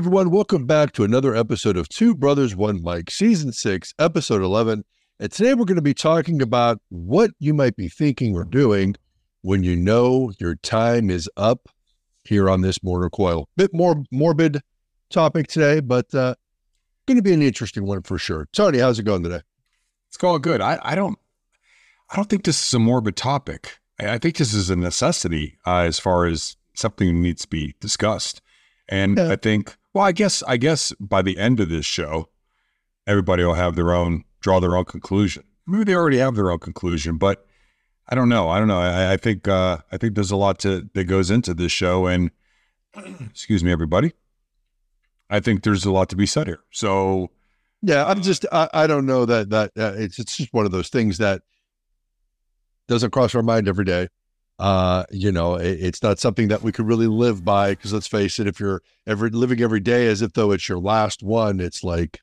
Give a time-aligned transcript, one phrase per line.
[0.00, 0.30] everyone.
[0.30, 4.82] Welcome back to another episode of Two Brothers, One Mic, Season 6, Episode 11.
[5.18, 8.96] And today we're going to be talking about what you might be thinking or doing
[9.42, 11.68] when you know your time is up
[12.24, 13.46] here on this mortar coil.
[13.58, 14.62] Bit more morbid
[15.10, 16.34] topic today, but uh,
[17.04, 18.48] going to be an interesting one for sure.
[18.54, 19.42] Tony, how's it going today?
[20.08, 20.62] It's going good.
[20.62, 21.18] I, I don't
[22.08, 23.78] I don't think this is a morbid topic.
[24.00, 27.74] I, I think this is a necessity uh, as far as something needs to be
[27.80, 28.40] discussed.
[28.88, 29.32] And Yeah.
[29.32, 32.28] I think, well, I guess I guess by the end of this show,
[33.06, 35.44] everybody will have their own draw their own conclusion.
[35.66, 37.46] Maybe they already have their own conclusion, but
[38.08, 38.48] I don't know.
[38.48, 38.80] I don't know.
[38.80, 42.06] I, I think uh, I think there's a lot to that goes into this show,
[42.06, 42.30] and
[43.30, 44.12] excuse me, everybody.
[45.28, 46.60] I think there's a lot to be said here.
[46.72, 47.30] So
[47.82, 50.72] Yeah, I'm just I, I don't know that that uh, it's it's just one of
[50.72, 51.42] those things that
[52.88, 54.08] doesn't cross our mind every day.
[54.60, 58.06] Uh, you know, it, it's not something that we could really live by because let's
[58.06, 61.60] face it, if you're ever living every day as if though it's your last one,
[61.60, 62.20] it's like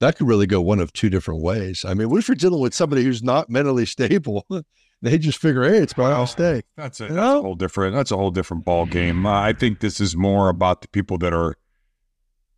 [0.00, 1.84] that could really go one of two different ways.
[1.84, 4.46] I mean, what if you're dealing with somebody who's not mentally stable?
[5.02, 6.62] they just figure, hey, it's my last day.
[6.76, 7.94] That's a, You that's a whole different.
[7.94, 9.26] That's a whole different ball game.
[9.26, 11.56] Uh, I think this is more about the people that are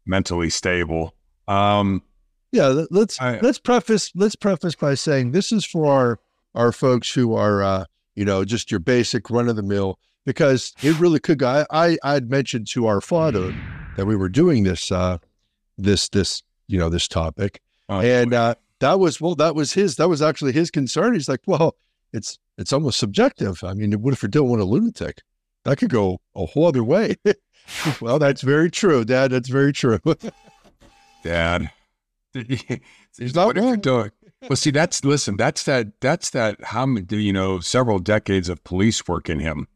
[0.06, 1.14] mentally stable.
[1.48, 2.02] Um,
[2.52, 6.18] Yeah, let- let's I- let's preface let's preface by saying this is for our
[6.54, 10.72] our folks who are uh, you know just your basic run of the mill because
[10.83, 11.64] it really could go.
[11.70, 13.55] I, I I'd mentioned to our father
[13.97, 15.19] that we were doing this uh
[15.78, 19.97] this this you know this topic uh, and uh that was well that was his
[19.97, 21.14] that was actually his concern.
[21.14, 21.77] He's like, well,
[22.12, 23.62] it's it's almost subjective.
[23.62, 25.22] I mean, what if you're dealing with a lunatic?
[25.64, 27.16] That could go a whole other way.
[28.00, 29.31] well, that's very true, Dad.
[29.31, 30.00] That's very true.
[31.22, 31.70] Dad,
[32.33, 34.11] He's not what if you're doing?
[34.48, 35.36] Well, see, that's listen.
[35.36, 36.00] That's that.
[36.00, 36.62] That's that.
[36.64, 37.06] How many?
[37.16, 39.69] You know, several decades of police work in him.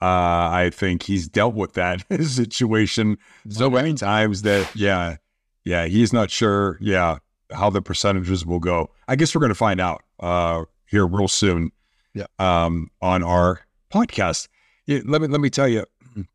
[0.00, 5.16] Uh, I think he's dealt with that situation so many times that yeah,
[5.64, 6.78] yeah, he's not sure.
[6.80, 7.18] Yeah,
[7.52, 8.90] how the percentages will go.
[9.06, 11.70] I guess we're going to find out uh, here real soon.
[12.14, 12.26] Yeah.
[12.38, 13.60] Um, on our
[13.92, 14.48] podcast.
[14.86, 15.84] Yeah, let me let me tell you.
[16.16, 16.26] Let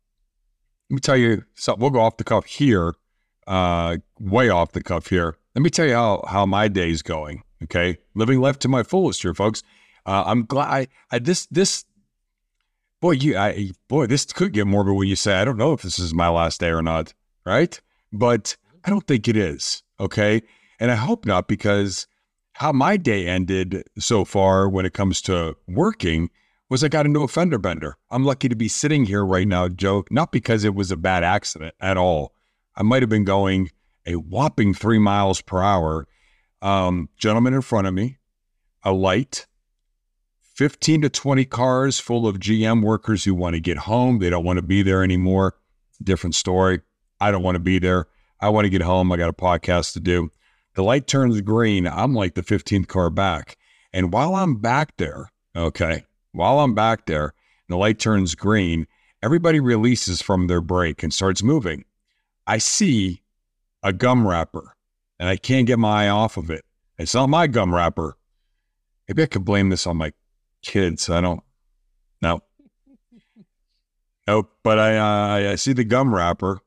[0.90, 1.80] me tell you something.
[1.80, 2.94] We'll go off the cuff here,
[3.46, 5.36] uh, way off the cuff here.
[5.54, 7.42] Let me tell you how how my day's going.
[7.64, 9.62] Okay, living life to my fullest here, folks.
[10.06, 10.68] Uh, I'm glad.
[10.68, 11.84] I, I this this
[13.00, 15.82] boy, you I boy, this could get morbid when you say I don't know if
[15.82, 17.14] this is my last day or not,
[17.44, 17.80] right?
[18.12, 19.82] But I don't think it is.
[19.98, 20.42] Okay,
[20.78, 22.06] and I hope not because
[22.54, 26.30] how my day ended so far when it comes to working
[26.68, 27.96] was I got into a fender bender.
[28.10, 31.24] I'm lucky to be sitting here right now, Joe, not because it was a bad
[31.24, 32.32] accident at all.
[32.76, 33.70] I might have been going
[34.06, 36.06] a whopping three miles per hour.
[36.64, 38.16] Um, gentleman in front of me,
[38.82, 39.46] a light,
[40.54, 44.18] 15 to 20 cars full of GM workers who want to get home.
[44.18, 45.56] They don't want to be there anymore.
[46.02, 46.80] Different story.
[47.20, 48.06] I don't want to be there.
[48.40, 49.12] I want to get home.
[49.12, 50.30] I got a podcast to do.
[50.74, 51.86] The light turns green.
[51.86, 53.58] I'm like the 15th car back.
[53.92, 57.34] And while I'm back there, okay, while I'm back there,
[57.68, 58.86] and the light turns green,
[59.22, 61.84] everybody releases from their brake and starts moving.
[62.46, 63.22] I see
[63.82, 64.74] a gum wrapper
[65.18, 66.64] and I can't get my eye off of it.
[66.98, 68.16] It's not my gum wrapper.
[69.08, 70.12] Maybe I could blame this on my
[70.62, 71.10] kids.
[71.10, 71.42] I don't
[72.22, 72.40] know.
[74.26, 74.52] Nope.
[74.62, 76.60] But I, uh, I see the gum wrapper.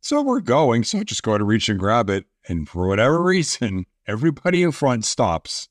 [0.00, 0.82] So we're going.
[0.84, 2.26] So I just go to reach and grab it.
[2.48, 5.68] And for whatever reason, everybody in front stops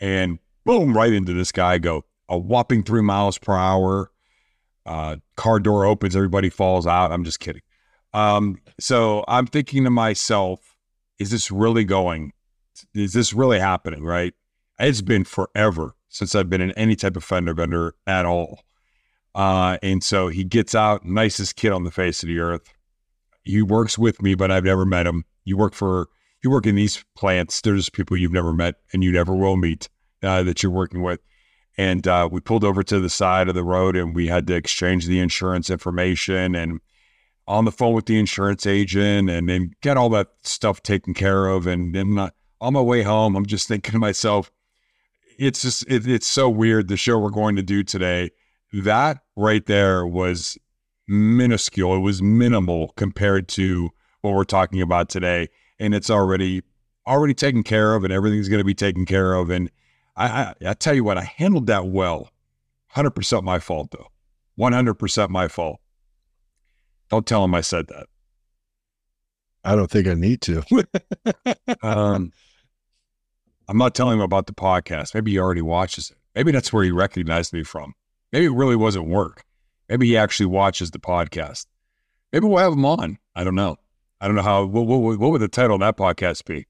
[0.00, 4.10] and boom, right into this guy I go a whopping three miles per hour.
[4.84, 7.12] Uh, car door opens, everybody falls out.
[7.12, 7.62] I'm just kidding.
[8.12, 10.71] Um, so I'm thinking to myself,
[11.18, 12.32] is this really going?
[12.94, 14.04] Is this really happening?
[14.04, 14.34] Right?
[14.78, 18.60] It's been forever since I've been in any type of fender bender at all.
[19.34, 22.72] Uh, and so he gets out, nicest kid on the face of the earth.
[23.44, 25.24] He works with me, but I've never met him.
[25.44, 26.08] You work for,
[26.44, 27.60] you work in these plants.
[27.60, 29.88] There's people you've never met and you never will meet
[30.22, 31.20] uh, that you're working with.
[31.78, 34.54] And uh, we pulled over to the side of the road and we had to
[34.54, 36.80] exchange the insurance information and
[37.46, 41.46] on the phone with the insurance agent and then get all that stuff taken care
[41.46, 41.66] of.
[41.66, 42.30] And then
[42.60, 44.50] on my way home, I'm just thinking to myself,
[45.38, 46.88] it's just, it, it's so weird.
[46.88, 48.30] The show we're going to do today,
[48.72, 50.56] that right there was
[51.08, 51.96] minuscule.
[51.96, 53.90] It was minimal compared to
[54.20, 55.48] what we're talking about today.
[55.80, 56.62] And it's already,
[57.06, 59.50] already taken care of and everything's going to be taken care of.
[59.50, 59.70] And
[60.16, 62.30] I, I, I tell you what, I handled that well.
[62.94, 64.08] 100% my fault, though.
[64.58, 65.80] 100% my fault.
[67.12, 68.06] Don't tell him I said that.
[69.62, 70.62] I don't think I need to.
[71.82, 72.32] Um,
[73.68, 75.14] I'm not telling him about the podcast.
[75.14, 76.16] Maybe he already watches it.
[76.34, 77.92] Maybe that's where he recognized me from.
[78.32, 79.44] Maybe it really wasn't work.
[79.88, 81.66] Maybe he actually watches the podcast.
[82.32, 83.18] Maybe we'll have him on.
[83.34, 83.76] I don't know.
[84.20, 84.64] I don't know how.
[84.64, 86.66] What, what, what would the title of that podcast be?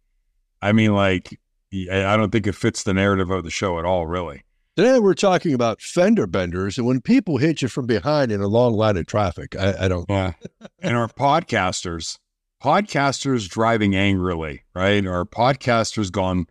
[0.60, 1.38] I mean, like,
[1.72, 4.42] I don't think it fits the narrative of the show at all, really.
[4.74, 8.46] Today we're talking about fender benders and when people hit you from behind in a
[8.46, 9.54] long line of traffic.
[9.54, 10.06] I, I don't.
[10.08, 10.32] Yeah.
[10.80, 12.16] and our podcasters,
[12.64, 15.06] podcasters driving angrily, right?
[15.06, 16.46] Our podcasters gone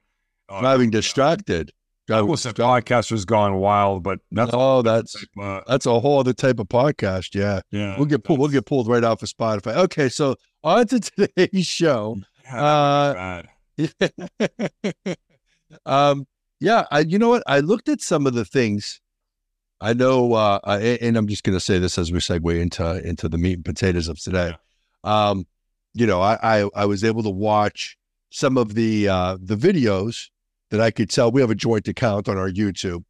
[0.50, 1.72] uh, driving distracted.
[2.06, 6.60] Driving I podcasters gone wild, but that's oh, that's uh, that's a whole other type
[6.60, 7.34] of podcast.
[7.34, 7.96] Yeah, yeah.
[7.98, 8.40] We'll get pulled.
[8.40, 9.76] We'll get pulled right off of Spotify.
[9.78, 12.18] Okay, so on to today's show.
[12.44, 13.44] Yeah,
[13.80, 13.86] uh,
[15.88, 16.28] um,
[16.62, 17.44] yeah, I, you know what?
[17.48, 19.02] I looked at some of the things.
[19.82, 20.60] I know, uh,
[21.02, 23.66] and I'm just going to say this as we segue into into the meat and
[23.66, 24.56] potatoes of today.
[25.04, 25.48] Um,
[25.96, 27.98] you know, I, I, I was able to watch
[28.30, 30.30] some of the uh, the videos
[30.70, 31.32] that I could tell.
[31.32, 33.04] We have a joint account on our YouTube,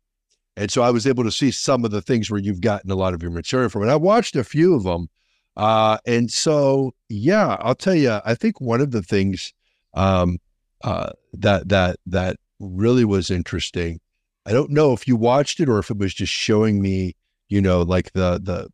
[0.56, 2.96] and so I was able to see some of the things where you've gotten a
[2.96, 3.82] lot of your material from.
[3.82, 5.10] And I watched a few of them,
[5.58, 8.18] uh, and so yeah, I'll tell you.
[8.24, 9.54] I think one of the things
[9.94, 10.40] um,
[10.86, 14.00] uh, that that that really was interesting.
[14.46, 17.16] I don't know if you watched it or if it was just showing me,
[17.50, 18.70] you know, like the the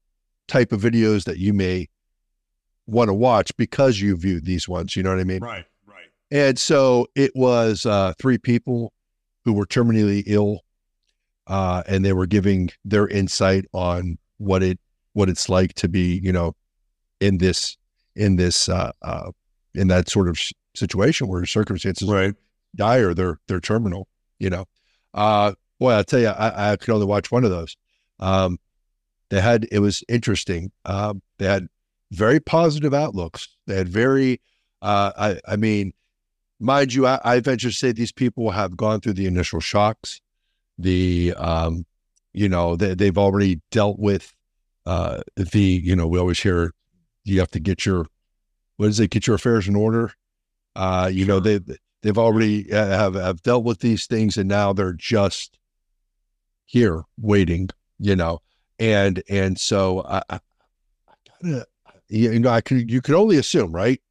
[0.47, 1.89] type of videos that you may
[2.85, 4.95] want to watch because you viewed these ones.
[4.95, 5.41] You know what I mean?
[5.41, 6.05] Right, right.
[6.31, 8.93] And so it was uh, three people
[9.43, 10.61] who were terminally ill,
[11.47, 14.79] uh, and they were giving their insight on what it
[15.13, 16.55] what it's like to be, you know,
[17.19, 17.77] in this
[18.15, 19.31] in this uh, uh
[19.73, 20.39] in that sort of
[20.75, 22.35] situation where circumstances right
[22.75, 23.13] dire.
[23.13, 24.07] They're they're terminal.
[24.39, 24.65] You know,
[25.13, 27.75] uh, boy, I tell you, I, I could only watch one of those.
[28.19, 28.59] Um,
[29.29, 30.71] they had it was interesting.
[30.85, 31.67] Um, they had
[32.11, 33.49] very positive outlooks.
[33.65, 34.41] They had very,
[34.81, 35.93] uh, I, I mean,
[36.59, 40.21] mind you, I, I venture to say these people have gone through the initial shocks.
[40.77, 41.85] The, um,
[42.33, 44.33] you know, they, they've already dealt with
[44.85, 46.71] uh, the, you know, we always hear
[47.25, 48.05] you have to get your,
[48.77, 50.13] what is it, get your affairs in order.
[50.75, 51.35] Uh, you sure.
[51.35, 51.59] know, they
[52.01, 55.57] They've already uh, have have dealt with these things, and now they're just
[56.65, 57.69] here waiting.
[57.99, 58.39] You know,
[58.79, 60.39] and and so I, I,
[61.41, 61.65] gotta,
[62.09, 64.01] you know, I could you could only assume, right?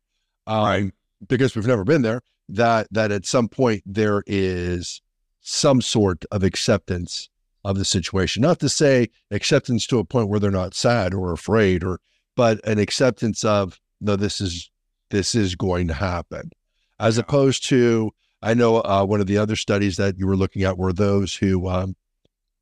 [0.46, 0.92] Um, right.
[1.28, 2.22] Because we've never been there.
[2.48, 5.00] That that at some point there is
[5.40, 7.28] some sort of acceptance
[7.64, 8.42] of the situation.
[8.42, 12.00] Not to say acceptance to a point where they're not sad or afraid, or
[12.34, 14.70] but an acceptance of no, this is
[15.10, 16.50] this is going to happen
[16.98, 17.22] as yeah.
[17.22, 18.12] opposed to
[18.43, 21.34] I know uh, one of the other studies that you were looking at were those
[21.34, 21.96] who um,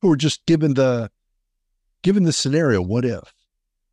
[0.01, 1.11] who were just given the
[2.03, 2.81] given the scenario.
[2.81, 3.35] What if?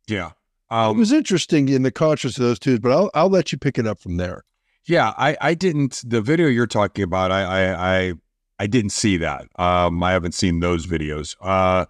[0.06, 0.32] Yeah,
[0.70, 3.58] um, it was interesting in the contrast of those two, but I'll I'll let you
[3.58, 4.44] pick it up from there.
[4.84, 7.30] Yeah, I I didn't the video you're talking about.
[7.30, 8.12] I I I,
[8.58, 9.48] I didn't see that.
[9.56, 11.36] Um, I haven't seen those videos.
[11.40, 11.86] Uh,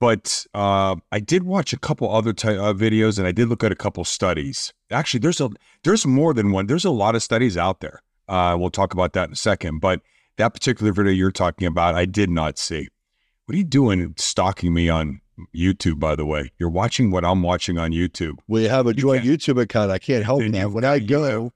[0.00, 3.64] but uh, I did watch a couple other ty- uh, videos, and I did look
[3.64, 4.72] at a couple studies.
[4.90, 5.50] Actually, there's a
[5.84, 6.66] there's more than one.
[6.66, 8.02] There's a lot of studies out there.
[8.28, 9.80] Uh, we'll talk about that in a second.
[9.80, 10.02] But
[10.36, 12.88] that particular video you're talking about, I did not see.
[13.46, 15.20] What are you doing stalking me on
[15.54, 15.98] YouTube?
[15.98, 18.38] By the way, you're watching what I'm watching on YouTube.
[18.46, 19.90] We have a joint YouTube account.
[19.90, 20.70] I can't help that.
[20.70, 21.52] When I go,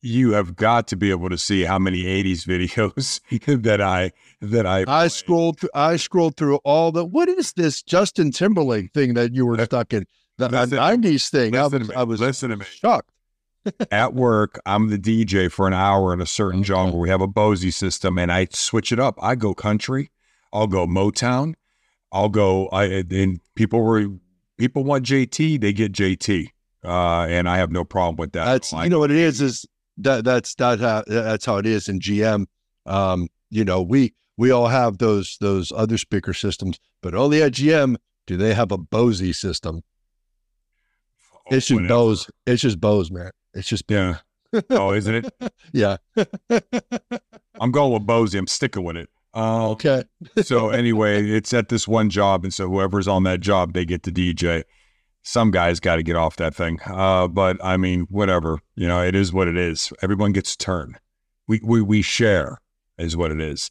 [0.00, 4.66] you have got to be able to see how many 80s videos that I that
[4.66, 9.14] I I scrolled through I scrolled through all the what is this Justin Timberlake thing
[9.14, 10.06] that you were stuck in?
[10.36, 11.56] The listen, 90s thing.
[11.56, 12.64] I was, I was listen to me.
[12.64, 13.10] shocked.
[13.90, 16.96] At work I'm the DJ for an hour in a certain genre.
[16.96, 19.18] We have a Bose system and I switch it up.
[19.20, 20.10] I go country
[20.52, 21.54] I'll go Motown
[22.12, 24.06] I'll go I and people were
[24.58, 26.48] people want JT they get JT
[26.84, 28.44] uh, and I have no problem with that.
[28.44, 29.66] That's you know what it is is
[29.98, 32.46] that that's that how, that's how it is in GM.
[32.86, 37.52] Um, you know, we we all have those those other speaker systems, but only at
[37.52, 39.82] GM do they have a Bose system.
[41.34, 41.94] Oh, it's just whatever.
[41.94, 42.30] Bose.
[42.46, 43.30] It's just Bose, man.
[43.54, 44.18] It's just yeah.
[44.70, 45.52] oh, isn't it?
[45.72, 45.96] yeah.
[47.60, 48.34] I'm going with Bose.
[48.34, 49.10] I'm sticking with it.
[49.34, 50.04] Uh, okay.
[50.42, 54.04] so anyway, it's at this one job, and so whoever's on that job, they get
[54.04, 54.64] the DJ
[55.28, 56.80] some guys got to get off that thing.
[56.86, 58.60] Uh, but I mean, whatever.
[58.76, 59.92] You know, it is what it is.
[60.00, 60.98] Everyone gets a turn.
[61.46, 62.62] We we we share
[62.96, 63.70] is what it is.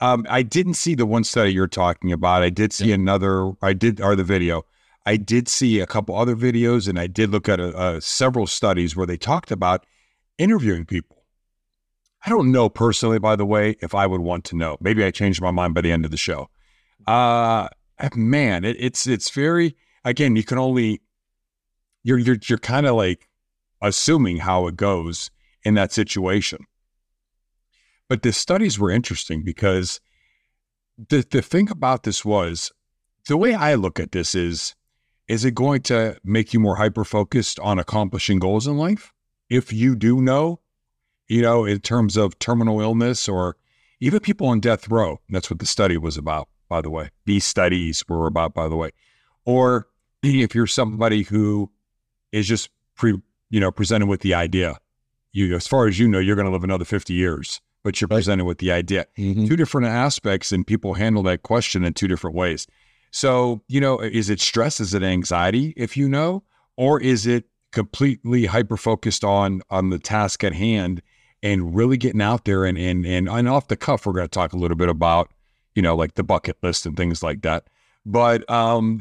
[0.00, 2.42] Um, I didn't see the one study you're talking about.
[2.42, 2.96] I did see yeah.
[2.96, 3.52] another.
[3.62, 4.66] I did or the video.
[5.06, 8.46] I did see a couple other videos, and I did look at a, a, several
[8.46, 9.86] studies where they talked about
[10.36, 11.24] interviewing people.
[12.26, 14.76] I don't know personally, by the way, if I would want to know.
[14.80, 16.50] Maybe I changed my mind by the end of the show.
[17.06, 17.68] Uh,
[18.14, 21.00] man, it, it's it's very again, you can only
[22.02, 23.28] you're you're you're kind of like
[23.82, 25.30] assuming how it goes
[25.64, 26.66] in that situation.
[28.08, 30.00] But the studies were interesting because
[31.08, 32.72] the the thing about this was
[33.28, 34.74] the way I look at this is
[35.28, 39.12] is it going to make you more hyper focused on accomplishing goals in life?
[39.48, 40.60] If you do know,
[41.28, 43.56] you know, in terms of terminal illness or
[44.00, 47.10] even people on death row, that's what the study was about, by the way.
[47.26, 48.90] These studies were about, by the way.
[49.50, 49.88] Or
[50.22, 51.70] if you're somebody who
[52.32, 54.76] is just pre, you know, presented with the idea,
[55.32, 58.08] you, as far as you know, you're going to live another 50 years, but you're
[58.08, 58.16] right.
[58.16, 59.06] presented with the idea.
[59.18, 59.46] Mm-hmm.
[59.46, 62.66] Two different aspects, and people handle that question in two different ways.
[63.10, 64.78] So, you know, is it stress?
[64.78, 66.44] Is it anxiety, if you know,
[66.76, 71.02] or is it completely hyper focused on on the task at hand
[71.42, 74.28] and really getting out there and and and, and off the cuff, we're going to
[74.28, 75.30] talk a little bit about,
[75.74, 77.64] you know, like the bucket list and things like that.
[78.06, 78.98] But um,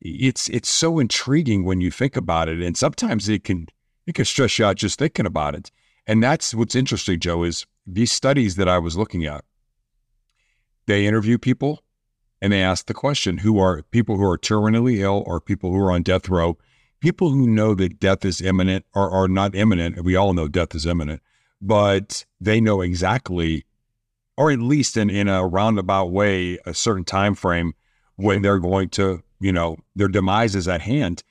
[0.00, 3.66] it's it's so intriguing when you think about it, and sometimes it can
[4.06, 5.70] it can stress you out just thinking about it.
[6.06, 9.44] And that's what's interesting, Joe, is these studies that I was looking at.
[10.86, 11.82] They interview people
[12.40, 15.78] and they ask the question who are people who are terminally ill or people who
[15.78, 16.56] are on death row,
[17.00, 20.02] people who know that death is imminent or are not imminent.
[20.02, 21.22] We all know death is imminent,
[21.60, 23.64] but they know exactly,
[24.36, 27.74] or at least in, in a roundabout way, a certain time frame
[28.20, 31.22] when they're going to, you know, their demise is at hand.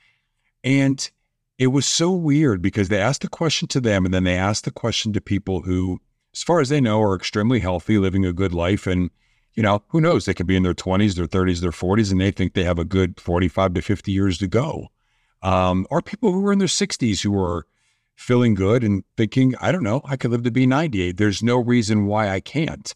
[0.64, 1.10] And
[1.58, 4.66] it was so weird because they asked the question to them and then they asked
[4.66, 6.00] the question to people who,
[6.34, 9.10] as far as they know, are extremely healthy, living a good life and
[9.56, 10.24] you know, who knows?
[10.24, 12.80] They could be in their 20s, their 30s, their 40s, and they think they have
[12.80, 14.88] a good 45 to 50 years to go.
[15.42, 17.66] Um, or people who are in their 60s who are
[18.16, 21.18] feeling good and thinking, I don't know, I could live to be 98.
[21.18, 22.96] There's no reason why I can't.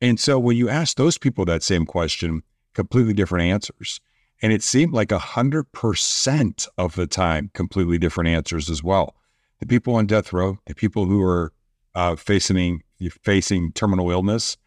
[0.00, 2.42] And so when you ask those people that same question,
[2.76, 4.00] completely different answers.
[4.42, 9.16] And it seemed like 100% of the time, completely different answers as well.
[9.60, 11.52] The people on death row, the people who are
[11.94, 12.82] uh, facing,
[13.24, 14.58] facing terminal illness,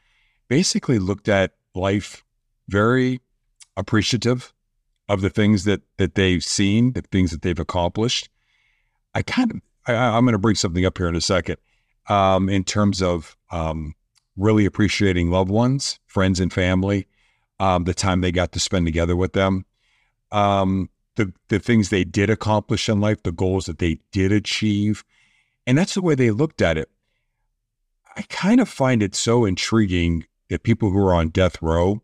[0.47, 2.23] basically looked at life
[2.67, 3.21] very
[3.77, 4.51] appreciative
[5.07, 8.29] of the things that that they've seen, the things that they've accomplished.
[9.13, 11.57] I kind of I, am going to bring something up here in a second
[12.07, 13.93] um, in terms of um,
[14.35, 17.07] really appreciating loved ones, friends, and family,
[17.59, 19.65] um, the time they got to spend together with them,
[20.31, 25.03] um, the the things they did accomplish in life, the goals that they did achieve,
[25.67, 26.89] and that's the way they looked at it.
[28.15, 32.01] I kind of find it so intriguing that people who are on death row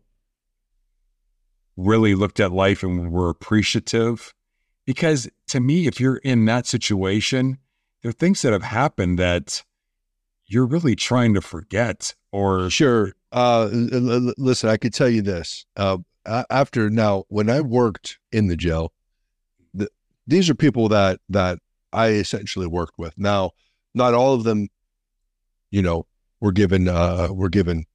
[1.76, 4.32] really looked at life and were appreciative.
[4.86, 7.58] Because to me, if you're in that situation,
[8.02, 9.64] there are things that have happened that
[10.46, 12.70] you're really trying to forget or.
[12.70, 13.12] Sure.
[13.32, 15.66] Uh, listen, I could tell you this.
[15.76, 15.98] Uh,
[16.50, 18.92] after now, when I worked in the jail,
[19.74, 19.88] the,
[20.26, 21.58] these are people that that
[21.92, 23.16] I essentially worked with.
[23.18, 23.52] Now,
[23.94, 24.68] not all of them,
[25.70, 26.06] you know,
[26.40, 27.86] were given uh, were given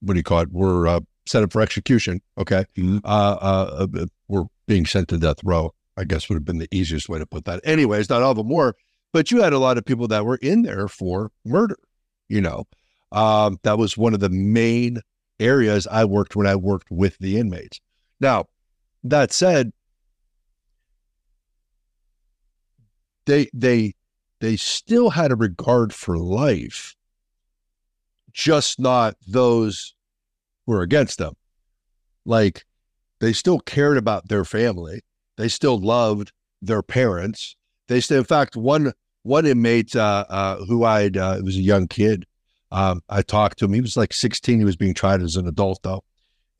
[0.00, 0.52] what do you call it?
[0.52, 2.20] We're uh, set up for execution.
[2.36, 2.64] Okay.
[2.76, 2.98] Mm-hmm.
[3.04, 6.68] Uh, uh, uh, we're being sent to death row, I guess would have been the
[6.70, 7.60] easiest way to put that.
[7.64, 8.74] Anyways, not all of them were,
[9.12, 11.78] but you had a lot of people that were in there for murder,
[12.28, 12.66] you know.
[13.10, 15.00] Um, that was one of the main
[15.40, 17.80] areas I worked when I worked with the inmates.
[18.20, 18.46] Now,
[19.04, 19.72] that said,
[23.24, 23.94] they they
[24.40, 26.96] they still had a regard for life
[28.32, 29.94] just not those
[30.66, 31.34] who were against them.
[32.24, 32.64] Like
[33.20, 35.02] they still cared about their family.
[35.36, 37.56] They still loved their parents.
[37.88, 38.92] They still, in fact, one
[39.22, 42.26] one inmate uh, uh, who I'd uh, was a young kid.
[42.70, 43.72] Um, I talked to him.
[43.72, 44.58] He was like 16.
[44.58, 46.04] He was being tried as an adult though,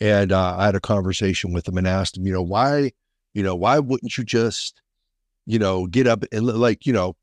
[0.00, 2.92] and uh, I had a conversation with him and asked him, you know, why,
[3.34, 4.80] you know, why wouldn't you just,
[5.46, 7.14] you know, get up and like, you know,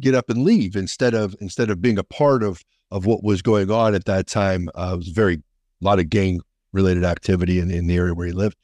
[0.00, 3.40] get up and leave instead of instead of being a part of of what was
[3.40, 4.68] going on at that time.
[4.74, 6.40] Uh, it was very a lot of gang
[6.72, 8.56] related activity in, in the area where he lived.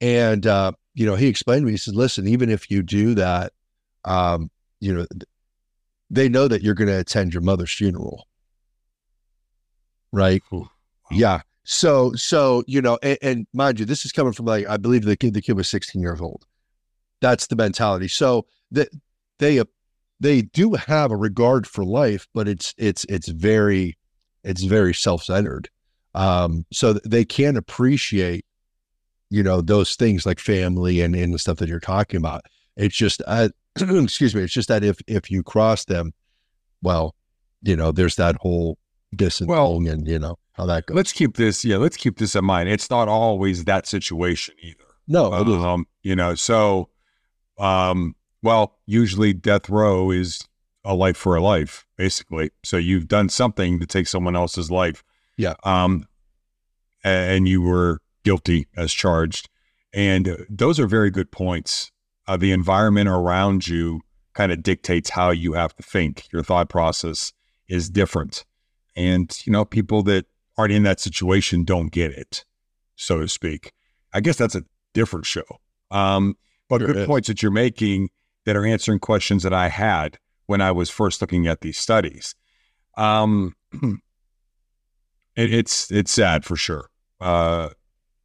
[0.00, 3.14] And uh, you know, he explained to me, he said, listen, even if you do
[3.14, 3.52] that,
[4.04, 5.06] um, you know,
[6.10, 8.26] they know that you're going to attend your mother's funeral.
[10.12, 10.42] Right.
[10.52, 10.68] Ooh, wow.
[11.10, 11.40] Yeah.
[11.64, 15.04] So, so, you know, and, and, mind you, this is coming from like, I believe
[15.04, 16.44] the kid, the kid was 16 years old.
[17.20, 18.08] That's the mentality.
[18.08, 18.90] So that
[19.38, 19.62] they,
[20.20, 23.96] they do have a regard for life, but it's it's it's very
[24.42, 25.68] it's very self-centered.
[26.14, 28.46] Um, so they can appreciate,
[29.30, 32.42] you know, those things like family and, and the stuff that you're talking about.
[32.76, 33.48] It's just, uh,
[33.80, 36.12] excuse me, it's just that if if you cross them,
[36.82, 37.14] well,
[37.62, 38.78] you know, there's that whole
[39.14, 40.96] distance well, and you know how that goes.
[40.96, 42.68] Let's keep this, yeah, let's keep this in mind.
[42.68, 44.84] It's not always that situation either.
[45.06, 46.88] No, um, you know, so
[47.58, 50.46] um, well, usually death row is
[50.84, 52.50] a life for a life, basically.
[52.62, 55.02] So you've done something to take someone else's life.
[55.36, 55.54] Yeah.
[55.64, 56.06] Um,
[57.02, 59.48] and you were guilty as charged.
[59.92, 61.90] And those are very good points.
[62.26, 64.00] Uh, the environment around you
[64.34, 66.30] kind of dictates how you have to think.
[66.32, 67.32] Your thought process
[67.68, 68.44] is different.
[68.96, 70.26] And, you know, people that
[70.56, 72.44] aren't in that situation don't get it,
[72.96, 73.72] so to speak.
[74.12, 75.44] I guess that's a different show.
[75.90, 76.36] Um,
[76.68, 77.06] but sure, good yeah.
[77.06, 78.10] points that you're making
[78.44, 82.34] that are answering questions that I had when I was first looking at these studies.
[82.96, 83.54] Um,
[85.36, 86.88] it, it's it's sad for sure.
[87.20, 87.70] Uh,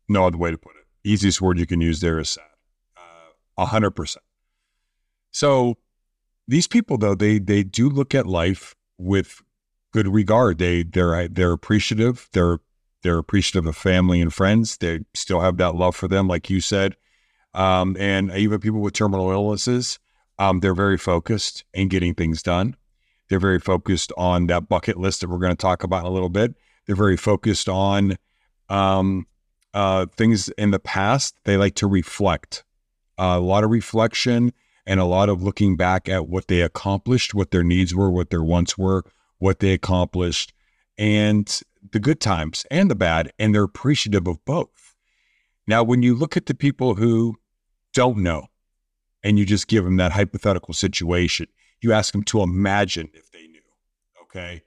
[0.07, 0.85] no other way to put it.
[1.03, 2.48] Easiest word you can use there is sad.
[3.59, 4.23] Uh, a hundred percent.
[5.31, 5.75] So
[6.47, 9.41] these people, though, they they do look at life with
[9.91, 10.57] good regard.
[10.57, 12.29] They they're they're appreciative.
[12.33, 12.59] They're
[13.03, 14.77] they're appreciative of family and friends.
[14.77, 16.95] They still have that love for them, like you said.
[17.53, 19.99] Um, and even people with terminal illnesses,
[20.37, 22.75] um, they're very focused in getting things done.
[23.29, 26.13] They're very focused on that bucket list that we're going to talk about in a
[26.13, 26.55] little bit.
[26.85, 28.17] They're very focused on
[28.69, 29.27] um,
[29.73, 31.35] uh, things in the past.
[31.45, 32.63] They like to reflect.
[33.21, 34.53] A lot of reflection
[34.85, 38.29] and a lot of looking back at what they accomplished, what their needs were, what
[38.29, 39.03] their wants were,
[39.37, 40.53] what they accomplished,
[40.97, 41.61] and
[41.91, 44.95] the good times and the bad, and they're appreciative of both.
[45.67, 47.35] Now, when you look at the people who
[47.93, 48.47] don't know
[49.21, 51.47] and you just give them that hypothetical situation,
[51.81, 53.61] you ask them to imagine if they knew.
[54.23, 54.63] Okay.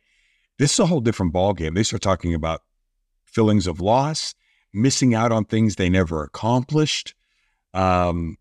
[0.59, 1.75] This is a whole different ballgame.
[1.75, 2.63] They start talking about
[3.25, 4.35] feelings of loss,
[4.73, 7.15] missing out on things they never accomplished,
[7.75, 8.37] um,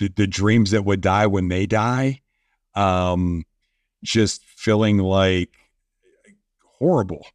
[0.00, 2.22] the, the dreams that would die when they die,
[2.74, 3.44] um,
[4.02, 5.50] just feeling like
[6.78, 7.26] horrible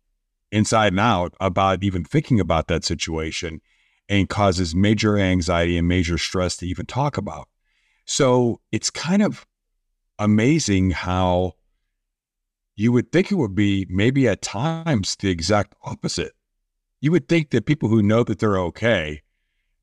[0.51, 3.61] inside and out about even thinking about that situation
[4.09, 7.47] and causes major anxiety and major stress to even talk about.
[8.05, 9.45] So it's kind of
[10.17, 11.53] amazing how
[12.75, 16.33] you would think it would be maybe at times the exact opposite.
[16.99, 19.21] You would think that people who know that they're okay,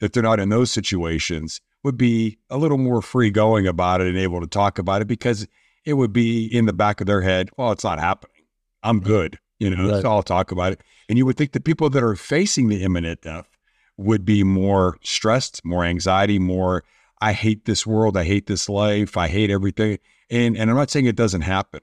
[0.00, 4.08] that they're not in those situations, would be a little more free going about it
[4.08, 5.46] and able to talk about it because
[5.84, 8.44] it would be in the back of their head, well, it's not happening.
[8.82, 9.38] I'm good.
[9.58, 10.02] You know, right.
[10.02, 10.80] so I'll talk about it.
[11.08, 13.48] And you would think the people that are facing the imminent death
[13.96, 16.84] would be more stressed, more anxiety, more,
[17.20, 18.16] I hate this world.
[18.16, 19.16] I hate this life.
[19.16, 19.98] I hate everything.
[20.30, 21.80] And, and I'm not saying it doesn't happen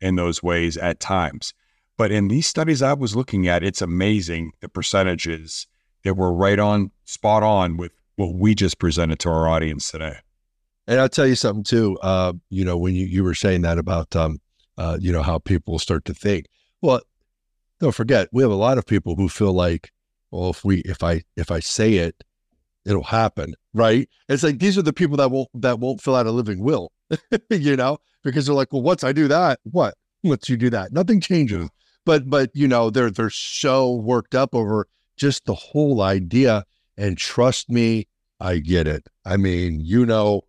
[0.00, 1.54] in those ways at times.
[1.96, 5.66] But in these studies I was looking at, it's amazing the percentages
[6.04, 10.16] that were right on, spot on with what we just presented to our audience today.
[10.86, 11.98] And I'll tell you something too.
[12.02, 14.38] Uh, you know, when you, you were saying that about, um,
[14.78, 16.46] uh, you know, how people start to think.
[16.80, 17.00] Well,
[17.80, 19.90] don't forget, we have a lot of people who feel like,
[20.30, 22.22] well, if we, if I, if I say it,
[22.86, 24.08] it'll happen, right?
[24.28, 26.92] It's like these are the people that won't that won't fill out a living will,
[27.50, 29.94] you know, because they're like, well, once I do that, what?
[30.22, 31.68] Once you do that, nothing changes.
[32.04, 36.64] But but you know, they're they're so worked up over just the whole idea.
[36.96, 38.08] And trust me,
[38.40, 39.06] I get it.
[39.24, 40.42] I mean, you know,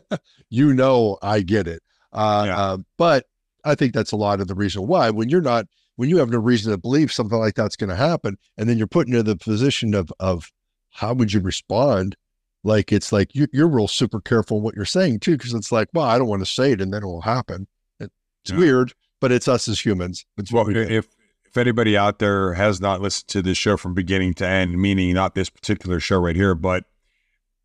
[0.50, 1.82] you know, I get it.
[2.12, 2.58] Uh, yeah.
[2.58, 3.26] uh, but
[3.64, 6.30] I think that's a lot of the reason why when you're not when you have
[6.30, 9.22] no reason to believe something like that's going to happen, and then you're put into
[9.22, 10.50] the position of of
[10.90, 12.16] how would you respond?
[12.62, 15.88] Like it's like you, are real super careful what you're saying too, because it's like,
[15.92, 17.66] well, I don't want to say it, and then it will happen.
[18.00, 18.10] It's
[18.52, 18.58] yeah.
[18.58, 20.24] weird, but it's us as humans.
[20.36, 21.08] It's well, if
[21.54, 25.14] if anybody out there has not listened to this show from beginning to end, meaning
[25.14, 26.86] not this particular show right here, but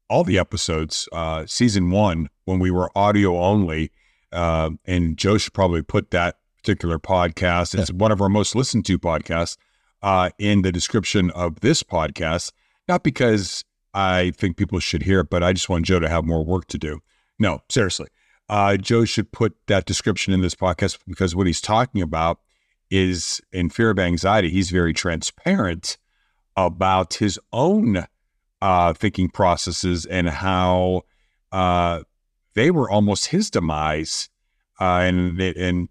[0.07, 3.91] all the episodes, uh, season one, when we were audio only,
[4.31, 7.79] uh, and Joe should probably put that particular podcast.
[7.79, 7.95] It's yeah.
[7.95, 9.57] one of our most listened to podcasts
[10.03, 12.51] uh, in the description of this podcast.
[12.87, 16.25] Not because I think people should hear it, but I just want Joe to have
[16.25, 16.99] more work to do.
[17.39, 18.09] No, seriously.
[18.49, 22.39] Uh, Joe should put that description in this podcast because what he's talking about
[22.89, 24.49] is in fear of anxiety.
[24.49, 25.97] He's very transparent
[26.55, 28.05] about his own
[28.61, 31.03] uh, thinking processes and how
[31.51, 32.03] uh,
[32.55, 34.29] they were almost his demise.
[34.79, 35.89] Uh, and and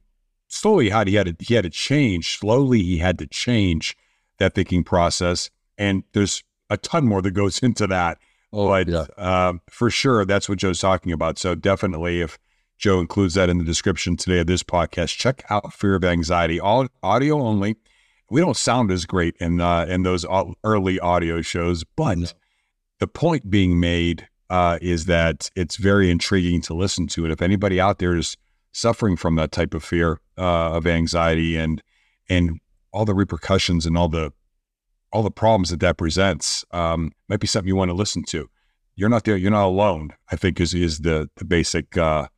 [0.48, 2.38] slowly, how he had to he had to change.
[2.38, 3.96] Slowly, he had to change
[4.38, 5.50] that thinking process.
[5.76, 8.18] And there's a ton more that goes into that.
[8.52, 9.06] Oh, but yeah.
[9.18, 11.38] Um, for sure, that's what Joe's talking about.
[11.38, 12.38] So definitely, if
[12.78, 16.60] Joe includes that in the description today of this podcast, check out Fear of Anxiety,
[16.60, 17.76] all audio only.
[18.30, 20.24] We don't sound as great in uh, in those
[20.62, 22.26] early audio shows, but no.
[23.00, 27.24] the point being made uh, is that it's very intriguing to listen to.
[27.24, 28.36] And if anybody out there is
[28.72, 31.82] suffering from that type of fear uh, of anxiety and
[32.28, 32.60] and
[32.92, 34.32] all the repercussions and all the
[35.12, 38.48] all the problems that that presents um, might be something you want to listen to.
[38.94, 39.36] You're not there.
[39.36, 40.10] You're not alone.
[40.30, 42.28] I think is is the the basic uh,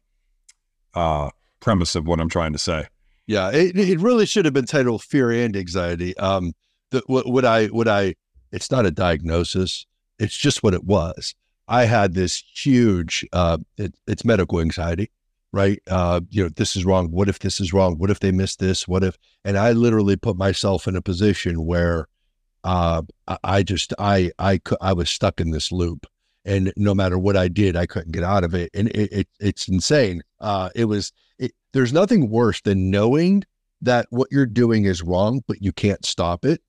[0.94, 2.86] uh, premise of what I'm trying to say.
[3.26, 6.52] Yeah, it, it really should have been titled "Fear and Anxiety." Um,
[6.90, 8.14] the, what, what I what I
[8.52, 9.86] it's not a diagnosis.
[10.18, 11.34] it's just what it was.
[11.66, 15.10] I had this huge, uh, it, it's medical anxiety,
[15.52, 15.80] right?
[15.88, 17.10] Uh, you know, this is wrong.
[17.10, 17.96] What if this is wrong?
[17.96, 18.86] What if they miss this?
[18.86, 19.16] What if?
[19.44, 22.06] And I literally put myself in a position where
[22.64, 23.02] uh,
[23.44, 26.06] I just, I, I, I was stuck in this loop
[26.44, 28.70] and no matter what I did, I couldn't get out of it.
[28.74, 30.22] And it, it it's insane.
[30.40, 33.44] Uh, it was it, there's nothing worse than knowing
[33.82, 36.62] that what you're doing is wrong, but you can't stop it.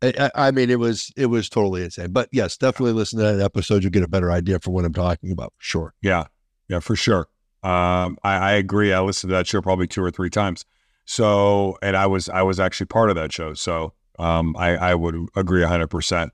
[0.00, 2.12] I, I, mean, it was it was totally insane.
[2.12, 3.82] But yes, definitely listen to that episode.
[3.82, 5.52] You'll get a better idea for what I'm talking about.
[5.58, 5.92] Sure.
[6.02, 6.26] Yeah,
[6.68, 7.28] yeah, for sure.
[7.64, 8.92] Um, I, I agree.
[8.92, 10.64] I listened to that show probably two or three times.
[11.04, 13.54] So, and I was I was actually part of that show.
[13.54, 16.32] So, um, I I would agree hundred percent.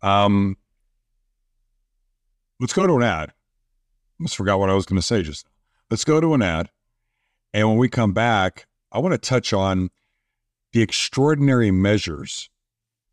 [0.00, 0.56] Um,
[2.64, 3.28] let's go to an ad.
[3.28, 3.32] I
[4.18, 5.46] almost forgot what I was going to say just.
[5.90, 6.70] Let's go to an ad,
[7.52, 9.90] and when we come back, I want to touch on
[10.72, 12.48] the extraordinary measures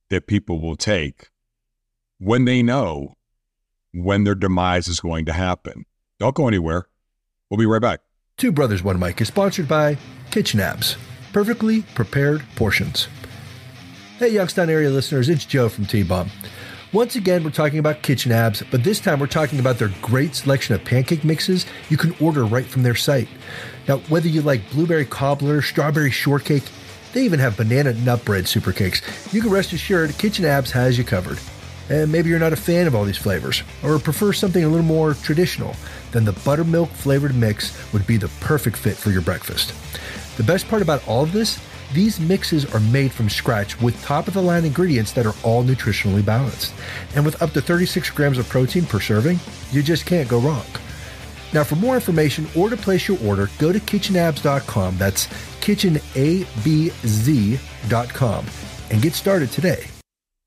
[0.09, 1.31] that people will take
[2.17, 3.17] when they know
[3.93, 5.83] when their demise is going to happen.
[6.17, 6.87] Don't go anywhere.
[7.49, 7.99] We'll be right back.
[8.37, 9.97] Two Brothers One Mic is sponsored by
[10.29, 10.95] KitchenAbz,
[11.33, 13.09] perfectly prepared portions.
[14.17, 16.29] Hey, Youngstown area listeners, it's Joe from TBOM.
[16.93, 20.75] Once again, we're talking about KitchenAbz, but this time we're talking about their great selection
[20.75, 23.29] of pancake mixes you can order right from their site.
[23.87, 26.65] Now, whether you like blueberry cobbler, strawberry shortcake,
[27.13, 29.01] they even have banana nut bread super cakes.
[29.33, 31.39] You can rest assured KitchenAbz has you covered.
[31.89, 34.85] And maybe you're not a fan of all these flavors, or prefer something a little
[34.85, 35.77] more traditional,
[36.11, 39.73] then the buttermilk flavored mix would be the perfect fit for your breakfast.
[40.35, 41.57] The best part about all of this,
[41.93, 45.63] these mixes are made from scratch with top of the line ingredients that are all
[45.63, 46.73] nutritionally balanced.
[47.15, 49.39] And with up to 36 grams of protein per serving,
[49.71, 50.65] you just can't go wrong.
[51.53, 54.97] Now, for more information or to place your order, go to kitchenabz.com.
[54.97, 55.27] That's
[55.59, 58.45] kitchenabz.com
[58.89, 59.85] and get started today.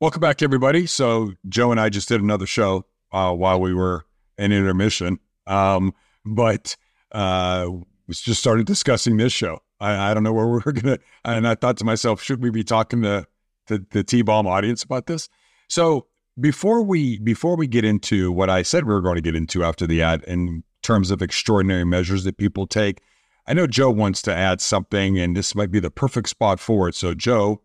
[0.01, 0.87] Welcome back, everybody.
[0.87, 4.07] So, Joe and I just did another show uh, while we were
[4.39, 6.77] in intermission, um, but
[7.13, 7.69] uh,
[8.07, 9.61] we just started discussing this show.
[9.85, 12.65] I, I don't know where we're to, and I thought to myself, should we be
[12.65, 13.27] talking to,
[13.67, 15.29] to the TBOM audience about this?
[15.69, 16.07] So,
[16.41, 19.63] before we before we get into what I said we were going to get into
[19.63, 23.01] after the ad in terms of extraordinary measures that people take,
[23.47, 26.89] I know Joe wants to add something, and this might be the perfect spot for
[26.89, 26.95] it.
[26.95, 27.61] So, Joe,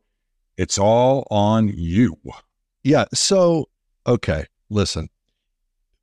[0.57, 2.17] it's all on you.
[2.83, 3.05] Yeah.
[3.13, 3.69] So,
[4.05, 5.09] okay, listen,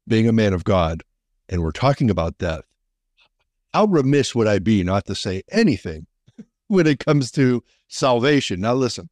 [0.09, 1.03] being a man of God,
[1.49, 2.63] and we're talking about death,
[3.77, 6.07] how remiss would I be not to say anything
[6.69, 8.63] when it comes to salvation?
[8.63, 9.11] Now, listen,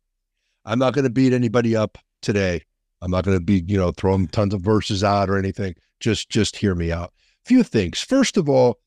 [0.64, 2.62] I'm not going to beat anybody up today.
[3.02, 5.74] I'm not going to be, you know, throwing tons of verses out or anything.
[6.00, 7.12] Just, just hear me out.
[7.44, 8.00] Few things.
[8.00, 8.78] First of all,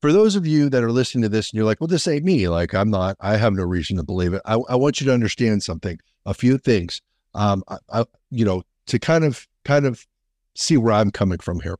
[0.00, 2.24] for those of you that are listening to this and you're like, well, this ain't
[2.24, 2.48] me.
[2.48, 4.42] Like, I'm not, I have no reason to believe it.
[4.44, 7.00] I, I want you to understand something, a few things,
[7.32, 10.04] um, I, I, you know, to kind of, kind of
[10.56, 11.76] see where I'm coming from here.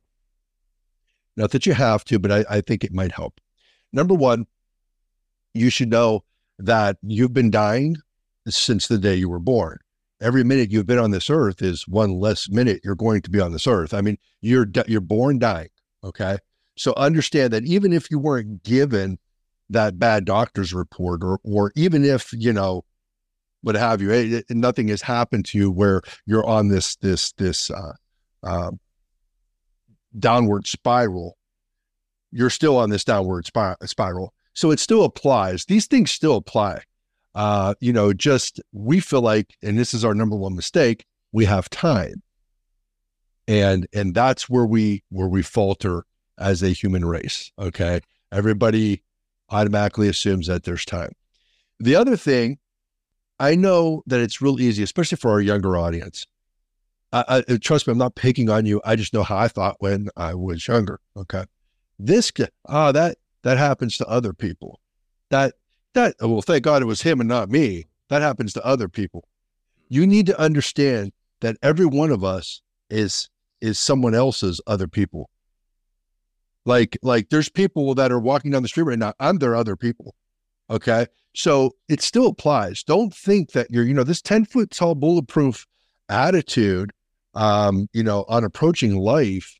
[1.37, 3.39] Not that you have to, but I, I think it might help.
[3.93, 4.47] Number one,
[5.53, 6.23] you should know
[6.59, 7.97] that you've been dying
[8.47, 9.77] since the day you were born.
[10.19, 13.39] Every minute you've been on this earth is one less minute you're going to be
[13.39, 13.93] on this earth.
[13.93, 15.69] I mean, you're you're born dying.
[16.03, 16.37] Okay,
[16.75, 19.19] so understand that even if you weren't given
[19.69, 22.83] that bad doctor's report, or or even if you know
[23.61, 27.31] what have you, it, it, nothing has happened to you where you're on this this
[27.33, 27.93] this uh,
[28.41, 28.71] uh,
[30.19, 31.37] downward spiral,
[32.31, 33.47] you're still on this downward
[33.83, 34.33] spiral.
[34.53, 35.65] So it still applies.
[35.65, 36.81] These things still apply.
[37.35, 41.45] Uh, you know, just we feel like, and this is our number one mistake, we
[41.45, 42.23] have time.
[43.47, 46.03] And and that's where we where we falter
[46.37, 47.51] as a human race.
[47.59, 48.01] Okay.
[48.31, 49.03] Everybody
[49.49, 51.13] automatically assumes that there's time.
[51.79, 52.57] The other thing,
[53.39, 56.25] I know that it's real easy, especially for our younger audience.
[57.13, 58.81] I, I, trust me, I'm not picking on you.
[58.83, 60.99] I just know how I thought when I was younger.
[61.15, 61.45] Okay.
[61.99, 62.31] This,
[62.67, 64.81] ah, oh, that, that happens to other people.
[65.29, 65.53] That,
[65.93, 67.87] that, well, thank God it was him and not me.
[68.09, 69.27] That happens to other people.
[69.89, 73.29] You need to understand that every one of us is,
[73.61, 75.29] is someone else's other people.
[76.65, 79.13] Like, like there's people that are walking down the street right now.
[79.19, 80.13] I'm their other people.
[80.69, 81.07] Okay.
[81.33, 82.83] So it still applies.
[82.83, 85.65] Don't think that you're, you know, this 10 foot tall bulletproof
[86.09, 86.91] attitude,
[87.33, 89.57] um, you know, on approaching life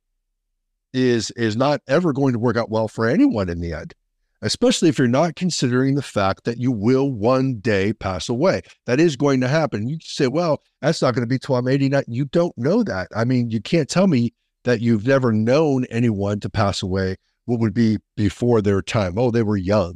[0.94, 3.94] is, is not ever going to work out well for anyone in the end,
[4.42, 8.62] especially if you're not considering the fact that you will one day pass away.
[8.86, 9.88] That is going to happen.
[9.88, 12.04] You say, well, that's not going to be till I'm 89.
[12.08, 13.10] You don't know that.
[13.16, 17.60] I mean, you can't tell me that you've never known anyone to pass away what
[17.60, 19.18] would be before their time.
[19.18, 19.96] Oh, they were young.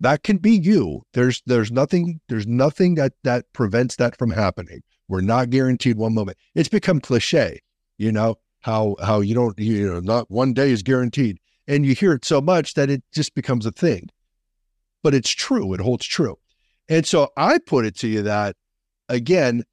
[0.00, 1.02] That can be you.
[1.12, 4.80] There's there's nothing there's nothing that that prevents that from happening.
[5.10, 6.38] We're not guaranteed one moment.
[6.54, 7.60] It's become cliche,
[7.98, 11.38] you know, how how you don't you know not one day is guaranteed.
[11.66, 14.08] And you hear it so much that it just becomes a thing.
[15.02, 16.38] But it's true, it holds true.
[16.88, 18.54] And so I put it to you that
[19.08, 19.64] again,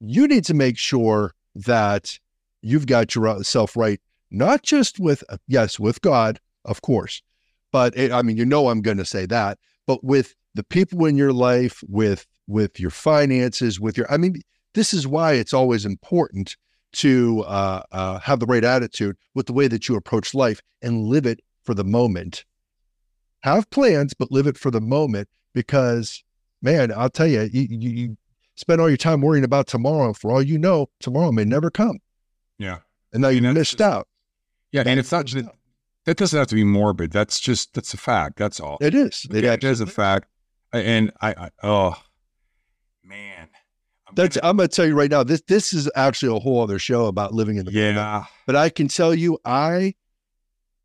[0.00, 2.18] you need to make sure that
[2.60, 4.00] you've got yourself right,
[4.32, 7.22] not just with, yes, with God, of course,
[7.70, 11.06] but it, I mean, you know, I'm going to say that, but with the people
[11.06, 14.40] in your life, with, with your finances, with your, I mean,
[14.74, 16.56] this is why it's always important
[16.92, 21.04] to uh, uh, have the right attitude with the way that you approach life and
[21.04, 22.44] live it for the moment.
[23.40, 26.22] Have plans, but live it for the moment because,
[26.62, 28.16] man, I'll tell you, you, you
[28.56, 30.12] spend all your time worrying about tomorrow.
[30.12, 31.98] For all you know, tomorrow may never come.
[32.58, 32.78] Yeah.
[33.12, 34.08] And now you missed just, out.
[34.72, 34.82] Yeah.
[34.84, 35.48] And it's not just,
[36.04, 37.12] that doesn't have to be morbid.
[37.12, 38.36] That's just, that's a fact.
[38.36, 38.78] That's all.
[38.80, 39.26] It is.
[39.30, 40.28] It, it is a fact.
[40.72, 42.02] And I, I oh,
[43.02, 43.39] man.
[44.10, 45.22] I'm That's gonna, I'm gonna tell you right now.
[45.22, 47.92] This this is actually a whole other show about living in the yeah.
[47.92, 48.26] Moment.
[48.46, 49.94] But I can tell you, I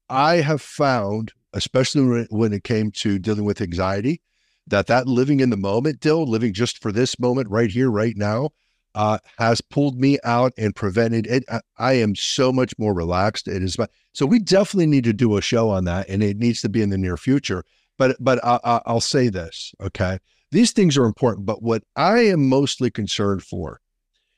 [0.09, 4.21] I have found, especially when it came to dealing with anxiety,
[4.67, 8.15] that that living in the moment, Dill, living just for this moment right here, right
[8.15, 8.51] now,
[8.93, 11.43] uh, has pulled me out and prevented it.
[11.51, 13.47] I, I, am so much more relaxed.
[13.47, 13.75] It is
[14.13, 16.83] so we definitely need to do a show on that, and it needs to be
[16.83, 17.63] in the near future.
[17.97, 20.19] But but I, I, I'll say this, okay?
[20.55, 23.79] These things are important, but what I am mostly concerned for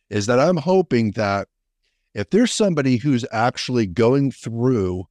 [0.09, 1.47] is that I'm hoping that
[2.13, 5.05] if there's somebody who's actually going through,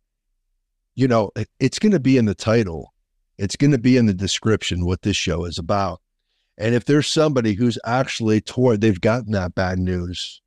[0.95, 2.92] you know, it's going to be in the title
[3.38, 6.01] it's going to be in the description what this show is about.
[6.59, 10.40] And if there's somebody who's actually toward they've gotten that bad news,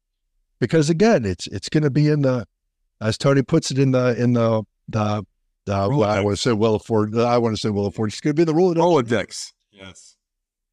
[0.59, 2.47] because again, it's it's going to be in the,
[2.99, 5.23] as Tony puts it in the in the the,
[5.65, 8.21] the well, I want to say well afford I want to say well afford it's
[8.21, 8.77] going to be the Rolodex.
[8.77, 9.53] Rolodex.
[9.71, 10.15] Yes.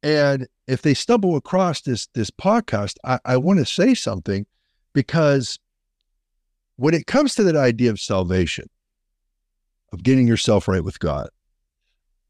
[0.03, 4.45] And if they stumble across this this podcast, I, I want to say something
[4.93, 5.59] because
[6.75, 8.69] when it comes to that idea of salvation,
[9.91, 11.29] of getting yourself right with God,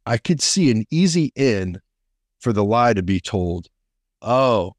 [0.06, 1.82] I could see an easy end
[2.40, 3.68] for the lie to be told,
[4.22, 4.74] oh,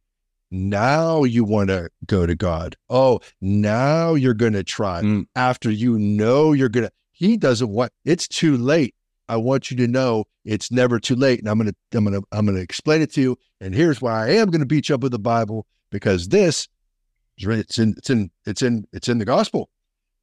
[0.50, 2.76] now you want to go to God.
[2.88, 5.26] Oh, now you're going to try mm.
[5.36, 6.92] after you know you're going to.
[7.12, 8.94] He doesn't want it's too late.
[9.28, 11.40] I want you to know it's never too late.
[11.40, 13.38] And I'm going to, I'm to, I'm to explain it to you.
[13.60, 16.68] And here's why I am going to beat you up with the Bible because this,
[17.36, 19.68] it's in, it's in, it's in, it's in the gospel.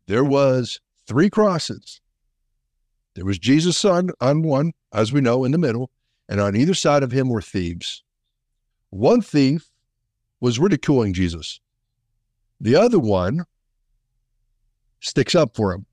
[0.07, 2.01] There was three crosses
[3.15, 5.89] there was Jesus on, on one, as we know, in the middle,
[6.29, 8.03] and on either side of him were thieves.
[8.89, 9.71] One thief
[10.41, 11.59] was ridiculing Jesus.
[12.59, 13.45] The other one
[14.99, 15.85] sticks up for him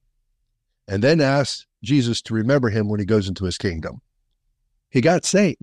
[0.89, 4.01] and then asks Jesus to remember him when he goes into his kingdom.
[4.91, 5.63] He got saved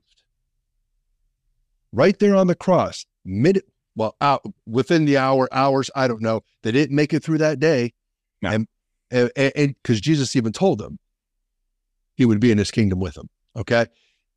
[1.91, 3.61] right there on the cross, mid
[3.95, 6.41] well, out within the hour, hours, I don't know.
[6.63, 7.93] They didn't make it through that day.
[8.41, 8.51] No.
[8.51, 8.67] And
[9.11, 10.99] and because Jesus even told them,
[12.15, 13.29] he would be in his kingdom with him.
[13.57, 13.87] Okay.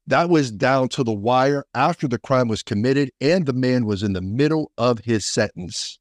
[0.08, 4.02] That was down to the wire after the crime was committed and the man was
[4.02, 5.98] in the middle of his sentence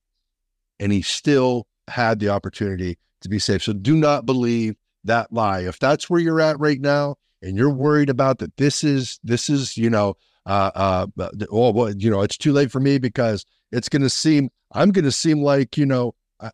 [0.79, 3.63] and he still had the opportunity to be saved.
[3.63, 5.61] So do not believe that lie.
[5.61, 9.49] If that's where you're at right now and you're worried about that, this is, this
[9.49, 11.07] is, you know, uh, uh,
[11.51, 14.91] oh, well, you know, it's too late for me because it's going to seem, I'm
[14.91, 16.51] going to seem like, you know, uh,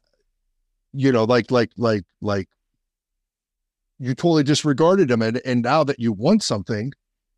[0.93, 2.49] you know, like, like, like, like
[3.99, 5.21] you totally disregarded him.
[5.21, 6.93] And, and now that you want something,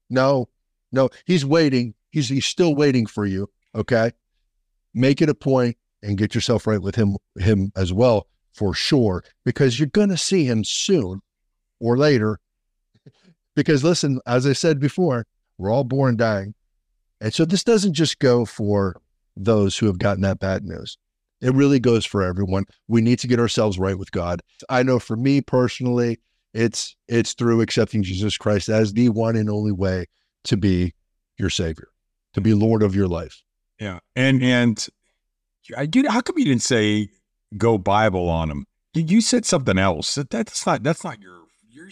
[0.09, 0.49] no,
[0.91, 1.93] no, he's waiting.
[2.11, 3.49] He's, he's still waiting for you.
[3.75, 4.11] Okay.
[4.93, 8.27] Make it a point and get yourself right with him, him as well
[8.59, 11.21] for sure, because you're going to see him soon
[11.79, 12.39] or later.
[13.55, 15.25] because listen, as I said before,
[15.57, 16.53] we're all born dying.
[17.21, 18.99] And so this doesn't just go for
[19.37, 20.97] those who have gotten that bad news.
[21.41, 22.65] It really goes for everyone.
[22.89, 24.41] We need to get ourselves right with God.
[24.67, 26.19] I know for me personally,
[26.53, 30.07] it's it's through accepting Jesus Christ as the one and only way
[30.45, 30.93] to be
[31.37, 31.87] your savior,
[32.33, 33.41] to be Lord of your life.
[33.79, 33.99] Yeah.
[34.17, 34.85] And and
[35.77, 37.07] I dude, how come you didn't say
[37.57, 38.65] go Bible on him?
[38.93, 40.17] You said something else.
[40.29, 41.39] That's not that's not your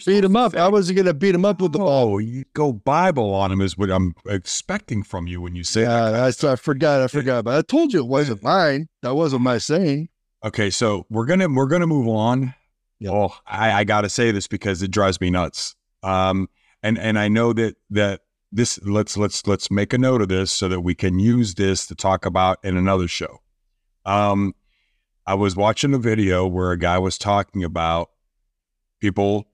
[0.04, 0.52] beat him up.
[0.52, 0.58] Say.
[0.58, 2.14] I wasn't gonna beat him up with the ball.
[2.14, 5.82] Oh, you go Bible on him is what I'm expecting from you when you say
[5.82, 6.44] yeah, that.
[6.44, 7.02] I, I forgot.
[7.02, 7.44] I forgot.
[7.44, 8.88] But I told you it wasn't mine.
[9.02, 10.08] That wasn't my saying.
[10.44, 12.54] Okay, so we're gonna we're gonna move on
[13.00, 13.12] Yep.
[13.12, 15.76] Oh, I, I got to say this because it drives me nuts.
[16.02, 16.48] Um,
[16.82, 20.50] and and I know that that this let's let's let's make a note of this
[20.52, 23.38] so that we can use this to talk about in another show.
[24.04, 24.54] Um,
[25.28, 28.08] I was watching a video where a guy was talking about
[28.98, 29.46] people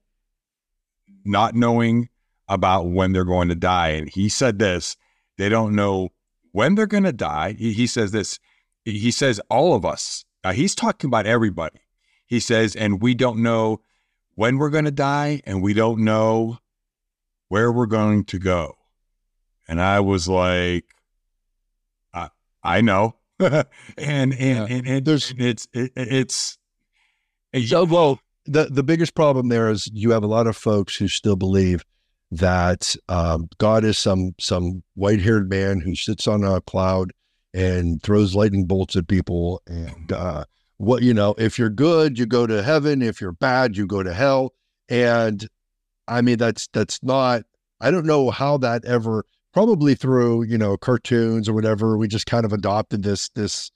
[1.25, 2.11] not knowing
[2.47, 4.97] about when they're going to die, and he said this:
[5.37, 6.11] they don't know
[6.53, 7.57] when they're going to die.
[7.59, 8.39] He, he says this:
[8.85, 10.25] he says all of us.
[10.45, 11.81] Uh, he's talking about everybody.
[12.25, 13.81] He says, and we don't know
[14.37, 16.59] when we're going to die, and we don't know
[17.49, 18.77] where we're going to go.
[19.67, 20.85] And I was like,
[22.13, 22.29] I,
[22.63, 23.17] I know.
[23.99, 24.67] and, and, Yeah.
[24.69, 26.59] and, and, There's- and it's, it, it's,
[27.67, 31.09] So, well, the the biggest problem there is you have a lot of folks who
[31.09, 31.85] still believe
[32.31, 37.13] that um, God is some some white haired man who sits on a cloud
[37.55, 39.63] and throws lightning bolts at people.
[39.67, 40.45] And uh,
[40.79, 43.01] what you know, if you're good, you go to heaven.
[43.03, 44.53] If you're bad, you go to hell.
[44.89, 45.49] And
[46.09, 47.45] I mean, that's that's not.
[47.81, 49.25] I don't know how that ever.
[49.55, 51.97] Probably through you know cartoons or whatever.
[51.97, 53.71] We just kind of adopted this this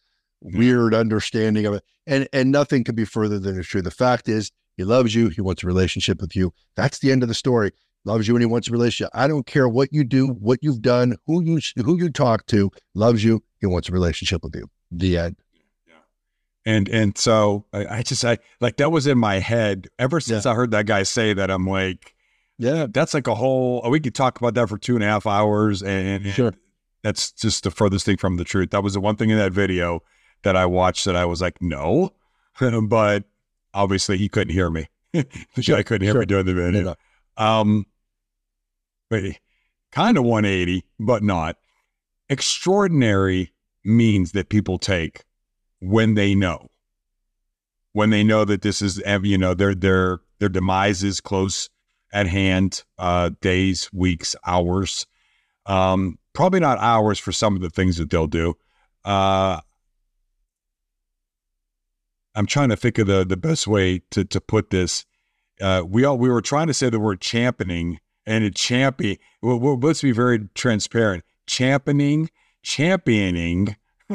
[0.44, 0.58] mm-hmm.
[0.58, 3.82] weird understanding of it and and nothing could be further than it's true.
[3.82, 5.28] The fact is, he loves you.
[5.28, 6.52] He wants a relationship with you.
[6.74, 7.70] That's the end of the story.
[8.04, 9.10] Loves you and he wants a relationship.
[9.12, 12.70] I don't care what you do, what you've done, who you who you talk to.
[12.94, 13.44] Loves you.
[13.60, 14.68] He wants a relationship with you.
[14.90, 15.36] The end.
[16.64, 20.46] and and so I, I just I like that was in my head ever since
[20.46, 21.50] I heard that guy say that.
[21.50, 22.14] I'm like,
[22.58, 22.86] Yeah.
[22.90, 23.88] that's like a whole.
[23.90, 26.52] We could talk about that for two and a half hours, and, Sure.
[27.02, 28.70] that's just the furthest thing from the truth.
[28.70, 30.02] That was the one thing in that video
[30.42, 32.12] that I watched that I was like, no,
[32.88, 33.24] but
[33.74, 34.88] obviously he couldn't hear me.
[35.60, 36.20] Sure, guy couldn't hear sure.
[36.20, 36.82] me doing the video.
[36.82, 36.94] No,
[37.36, 37.86] Um,
[39.08, 39.22] but
[39.90, 41.56] kind of 180, but not.
[42.28, 43.52] Extraordinary
[43.84, 45.24] means that people take
[45.80, 46.70] when they know,
[47.92, 51.70] when they know that this is, you know, their their their demise is close
[52.12, 55.06] at hand, uh, days, weeks, hours.
[55.66, 58.54] Um, probably not hours for some of the things that they'll do.
[59.04, 59.60] Uh,
[62.34, 65.04] I'm trying to think of the the best way to to put this
[65.60, 69.16] uh, we all we were trying to say the word championing and it champion.
[69.42, 71.24] Well, well, let's be very transparent.
[71.46, 72.30] Championing,
[72.62, 73.76] championing.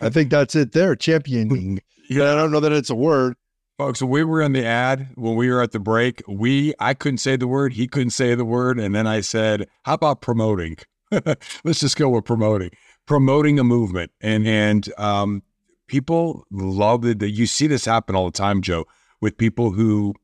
[0.00, 0.96] I think that's it there.
[0.96, 1.80] Championing.
[2.10, 3.36] Yeah, I don't know that it's a word.
[3.82, 7.18] Folks, we were in the ad, when we were at the break, we I couldn't
[7.18, 10.76] say the word, he couldn't say the word, and then I said, "How about promoting?
[11.10, 12.70] Let's just go with promoting,
[13.06, 15.42] promoting a movement." And and um,
[15.88, 17.22] people love it.
[17.22, 18.84] You see this happen all the time, Joe,
[19.20, 20.14] with people who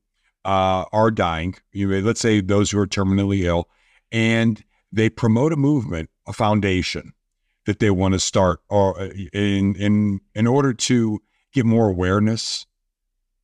[0.45, 1.55] uh, are dying.
[1.73, 3.67] You let's say those who are terminally ill,
[4.09, 7.11] and they promote a movement, a foundation
[7.65, 11.19] that they want to start, or uh, in in in order to
[11.51, 12.65] get more awareness,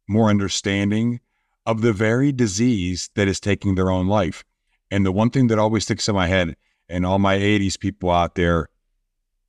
[0.07, 1.19] more understanding
[1.65, 4.43] of the very disease that is taking their own life.
[4.91, 6.55] And the one thing that always sticks in my head,
[6.87, 8.69] and all my 80s people out there,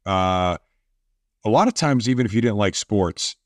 [0.06, 0.56] uh,
[1.44, 3.36] a lot of times, even if you didn't like sports,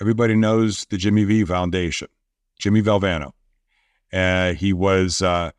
[0.00, 2.08] everybody knows the Jimmy V Foundation,
[2.58, 3.32] Jimmy Valvano.
[4.12, 5.50] Uh, he was uh,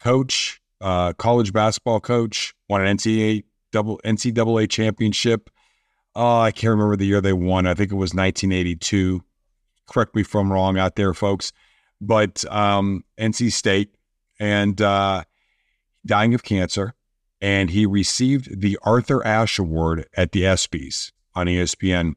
[0.00, 5.50] coach, uh, college basketball coach, won an NCAA double NCAA championship.
[6.14, 7.66] Oh, I can't remember the year they won.
[7.66, 9.22] I think it was 1982.
[9.86, 11.52] Correct me if I'm wrong out there, folks.
[12.00, 13.94] But um, NC State
[14.38, 15.24] and uh,
[16.04, 16.94] dying of cancer,
[17.40, 22.14] and he received the Arthur Ashe Award at the ESPYS on ESPN.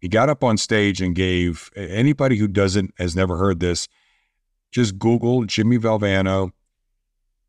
[0.00, 3.88] He got up on stage and gave anybody who doesn't has never heard this,
[4.70, 6.50] just Google Jimmy Valvano,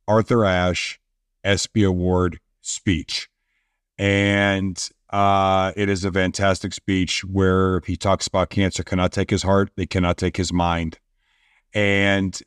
[0.08, 1.00] Arthur Ashe,
[1.44, 3.30] ESPY Award speech.
[3.98, 9.44] And uh, it is a fantastic speech where he talks about cancer cannot take his
[9.44, 10.98] heart, they cannot take his mind.
[11.72, 12.38] And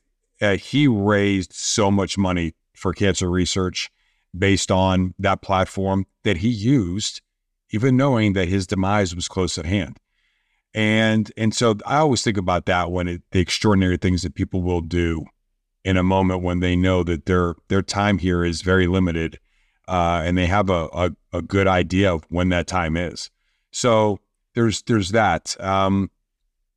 [0.42, 3.88] uh, he raised so much money for cancer research
[4.37, 7.22] based on that platform that he used,
[7.70, 9.98] even knowing that his demise was close at hand.
[10.74, 14.62] And and so I always think about that when it, the extraordinary things that people
[14.62, 15.24] will do
[15.85, 19.38] in a moment when they know that their their time here is very limited,
[19.88, 23.31] uh, and they have a, a a good idea of when that time is.
[23.70, 24.18] So
[24.55, 25.57] there's there's that.
[25.61, 26.11] Um,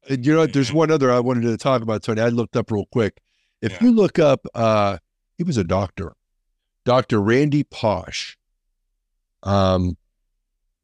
[0.10, 2.22] And you know, there's one other I wanted to talk about, Tony.
[2.22, 3.20] I looked up real quick.
[3.62, 3.84] If Yeah.
[3.84, 4.98] you look up, uh,
[5.38, 6.14] he was a doctor,
[6.86, 7.20] Dr.
[7.22, 8.36] Randy Pausch.
[9.44, 9.98] Um,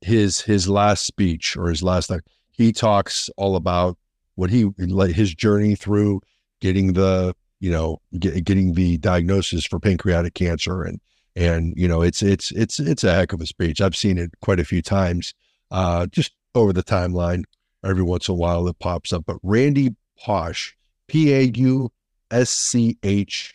[0.01, 2.11] his his last speech or his last
[2.51, 3.97] he talks all about
[4.35, 6.21] what he like his journey through
[6.61, 10.99] getting the you know get, getting the diagnosis for pancreatic cancer and
[11.35, 13.81] and you know it's it's it's it's a heck of a speech.
[13.81, 15.33] I've seen it quite a few times,
[15.71, 17.43] uh, just over the timeline.
[17.83, 20.71] Every once in a while it pops up, but Randy Pausch,
[21.07, 21.91] P A U
[22.31, 23.53] S C H.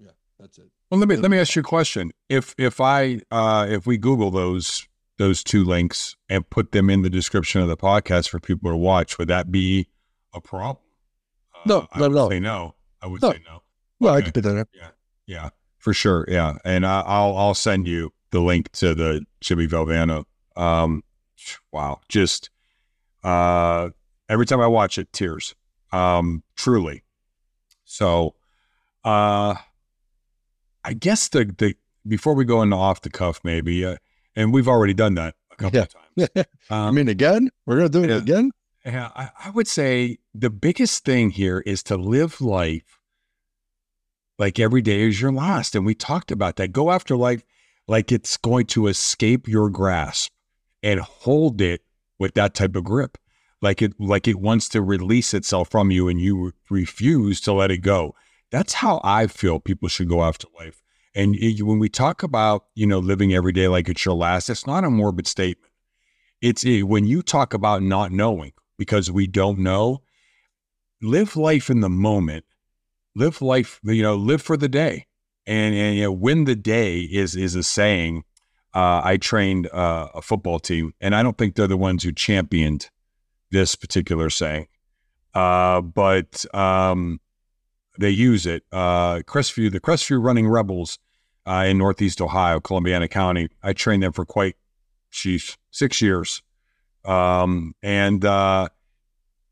[0.00, 0.70] Yeah, that's it.
[0.90, 2.10] well, let me let me ask you a question.
[2.28, 4.86] If if I uh, if we Google those
[5.18, 8.76] those two links and put them in the description of the podcast for people to
[8.76, 9.88] watch, would that be
[10.32, 10.76] a problem?
[11.54, 12.30] Uh, No, I not at would all.
[12.30, 12.74] Say no.
[13.02, 13.32] I would No.
[13.32, 13.62] say no.
[14.00, 14.68] Well, I could put that up.
[14.72, 14.88] Yeah,
[15.26, 15.48] yeah,
[15.78, 16.24] for sure.
[16.28, 20.24] Yeah, and I, I'll I'll send you the link to the Jimmy Valvano
[20.56, 21.02] um,
[21.72, 22.50] wow, just
[23.24, 23.90] uh,
[24.28, 25.54] every time I watch it, tears.
[25.92, 27.04] Um, truly.
[27.84, 28.34] So,
[29.04, 29.54] uh,
[30.84, 31.74] I guess the the
[32.06, 33.96] before we go into off the cuff, maybe, uh,
[34.36, 35.84] and we've already done that a couple Yeah.
[35.84, 35.88] of
[36.26, 36.46] times.
[36.70, 38.16] I Um, mean, again, we're gonna do it Yeah.
[38.16, 38.50] again.
[38.84, 42.97] yeah, I, I would say the biggest thing here is to live life
[44.38, 45.74] like every day is your last.
[45.74, 46.72] And we talked about that.
[46.72, 47.44] Go after life
[47.86, 50.32] like it's going to escape your grasp
[50.82, 51.82] and hold it
[52.18, 53.18] with that type of grip.
[53.60, 57.70] Like it like it wants to release itself from you and you refuse to let
[57.70, 58.14] it go.
[58.50, 60.82] That's how I feel people should go after life.
[61.14, 64.66] And when we talk about, you know, living every day like it's your last, it's
[64.66, 65.72] not a morbid statement.
[66.40, 70.02] It's a, when you talk about not knowing because we don't know,
[71.02, 72.44] live life in the moment.
[73.18, 75.06] Live life, you know, live for the day.
[75.44, 78.22] And, and you know, win the day is is a saying.
[78.74, 82.12] Uh, I trained uh, a football team, and I don't think they're the ones who
[82.12, 82.90] championed
[83.50, 84.68] this particular saying,
[85.34, 87.18] uh, but um,
[87.98, 88.62] they use it.
[88.70, 90.98] Uh, Crestview, the Crestview Running Rebels
[91.46, 93.48] uh, in Northeast Ohio, Columbiana County.
[93.62, 94.56] I trained them for quite,
[95.10, 96.42] sheesh, six years.
[97.04, 98.68] Um, and uh,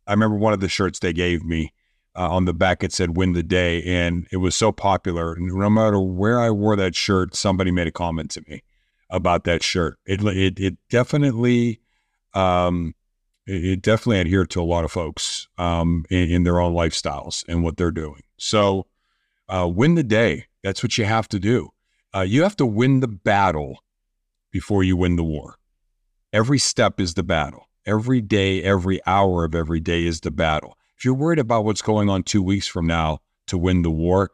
[0.07, 1.73] I remember one of the shirts they gave me
[2.17, 3.83] uh, on the back, it said win the day.
[3.83, 5.35] And it was so popular.
[5.35, 8.63] and No matter where I wore that shirt, somebody made a comment to me
[9.11, 9.99] about that shirt.
[10.07, 11.81] It, it, it definitely,
[12.35, 12.95] um,
[13.47, 17.45] it, it definitely adhered to a lot of folks um, in, in their own lifestyles
[17.49, 18.23] and what they're doing.
[18.39, 18.87] So,
[19.49, 20.47] uh, win the day.
[20.63, 21.71] That's what you have to do.
[22.15, 23.85] Uh, you have to win the battle
[24.51, 25.57] before you win the war.
[26.33, 27.69] Every step is the battle.
[27.85, 30.77] Every day, every hour of every day is the battle.
[30.97, 33.19] If you're worried about what's going on two weeks from now
[33.49, 34.31] to win the war,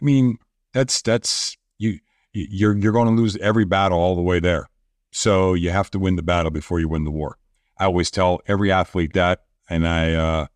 [0.00, 0.38] I mean,
[0.72, 1.98] that's that's you
[2.32, 4.68] you're you're going to lose every battle all the way there.
[5.10, 7.38] So you have to win the battle before you win the war.
[7.78, 10.46] I always tell every athlete that, and I uh,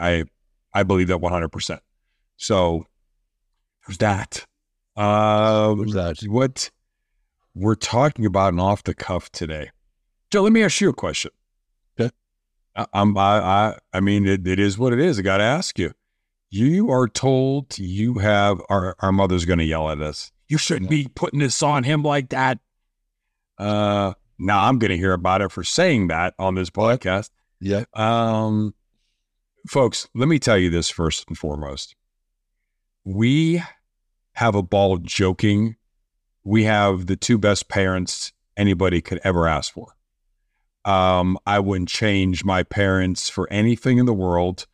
[0.00, 0.24] I
[0.72, 1.48] I believe that 100.
[1.50, 1.80] percent
[2.36, 2.86] So
[3.86, 4.44] there's that.
[4.96, 6.18] Uh, Who's that?
[6.26, 6.70] what
[7.54, 9.70] we're talking about an off the cuff today.
[10.30, 11.30] Joe, let me ask you a question.
[12.76, 15.18] I, I'm, I, I, I mean, it, it is what it is.
[15.18, 15.92] I got to ask you.
[16.50, 20.30] You are told you have our, our mother's going to yell at us.
[20.48, 22.60] You shouldn't be putting this on him like that.
[23.58, 27.30] Uh, now I'm going to hear about it for saying that on this podcast.
[27.60, 27.84] Yeah.
[27.94, 28.74] Um,
[29.66, 31.96] folks, let me tell you this first and foremost.
[33.04, 33.62] We
[34.34, 35.76] have a ball joking.
[36.44, 39.95] We have the two best parents anybody could ever ask for.
[40.86, 44.66] Um, I wouldn't change my parents for anything in the world.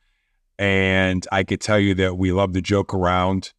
[0.59, 3.53] And I could tell you that we love to joke around.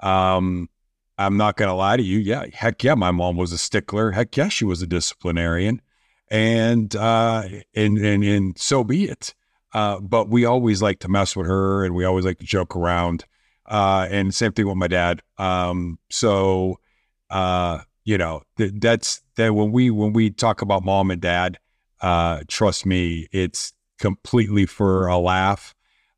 [0.00, 0.70] Um,
[1.18, 2.18] I'm not going to lie to you.
[2.18, 4.12] Yeah, heck yeah, my mom was a stickler.
[4.12, 5.82] Heck yeah, she was a disciplinarian,
[6.30, 7.42] and uh,
[7.74, 9.34] and and and so be it.
[9.72, 12.76] Uh, but we always like to mess with her, and we always like to joke
[12.76, 13.24] around.
[13.66, 15.22] Uh, and same thing with my dad.
[15.38, 16.78] Um, so
[17.30, 21.58] uh, you know th- that's that when we when we talk about mom and dad,
[22.00, 25.74] uh, trust me, it's completely for a laugh,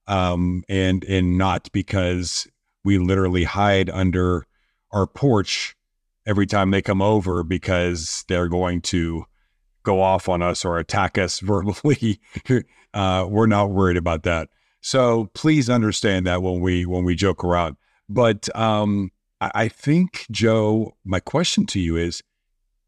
[0.06, 2.48] um, and and not because
[2.84, 4.46] we literally hide under
[4.92, 5.76] our porch
[6.26, 9.24] every time they come over because they're going to
[9.82, 12.20] go off on us or attack us verbally.
[12.94, 14.48] uh, we're not worried about that.
[14.80, 17.76] So please understand that when we when we joke around.
[18.08, 19.10] But um,
[19.40, 22.22] I, I think Joe, my question to you is,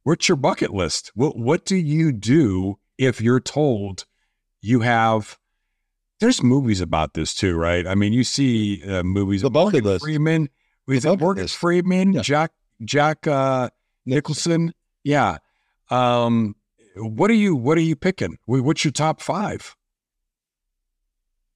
[0.03, 1.11] what's your bucket list?
[1.15, 4.07] What what do you do if you're told
[4.61, 5.39] you have?
[6.21, 7.87] There's movies about this too, right?
[7.87, 9.41] I mean, you see uh, movies.
[9.43, 10.05] The bucket Morgan list.
[10.05, 10.49] Freeman.
[10.87, 11.57] Was The it Morgan list.
[11.57, 12.13] Freeman?
[12.13, 12.21] Yeah.
[12.23, 12.53] Jack
[12.85, 13.71] Jack uh,
[14.05, 14.75] Nicholson?
[15.03, 15.39] Yeah.
[15.89, 16.57] Um,
[16.97, 18.37] what are you What are you picking?
[18.47, 19.75] What's your top five?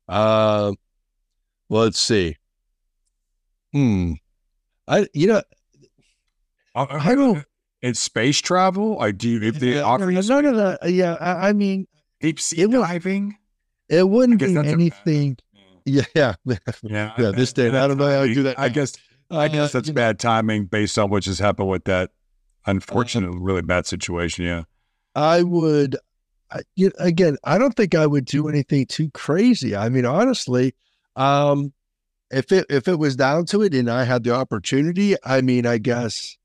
[0.09, 0.72] Uh,
[1.68, 2.36] well, let's see.
[3.72, 4.12] Hmm.
[4.86, 5.42] I you know
[6.74, 7.45] I don't-
[7.85, 8.99] It's space travel.
[9.01, 9.43] I do.
[9.43, 10.78] If they yeah, offer you none of that.
[10.91, 11.87] Yeah, I, I mean,
[12.20, 13.37] deep sea it will- diving,
[13.89, 15.37] it wouldn't be anything.
[15.85, 16.35] Yeah, yeah.
[16.47, 16.57] yeah,
[17.18, 18.74] Yeah, this day, I don't know how to do that I now.
[18.74, 18.95] guess.
[19.30, 22.11] I guess Uh, that's you know, bad timing based on what just happened with that
[22.66, 24.45] unfortunate, really bad situation.
[24.45, 24.62] Yeah.
[25.14, 25.97] I would.
[26.51, 29.76] I, you again, I don't think I would do anything too crazy.
[29.76, 30.74] I mean, honestly,
[31.16, 31.72] um,
[32.30, 35.66] if it if it was down to it and I had the opportunity, I mean,
[35.66, 36.37] I guess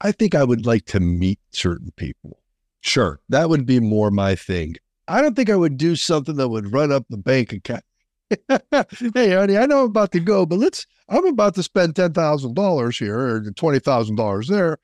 [0.00, 2.38] I think I would like to meet certain people.
[2.80, 3.20] Sure.
[3.28, 4.76] That would be more my thing.
[5.08, 7.84] I don't think I would do something that would run up the bank account.
[8.48, 10.86] hey, honey, I know I'm about to go, but let's.
[11.08, 14.78] I'm about to spend ten thousand dollars here or twenty thousand dollars there.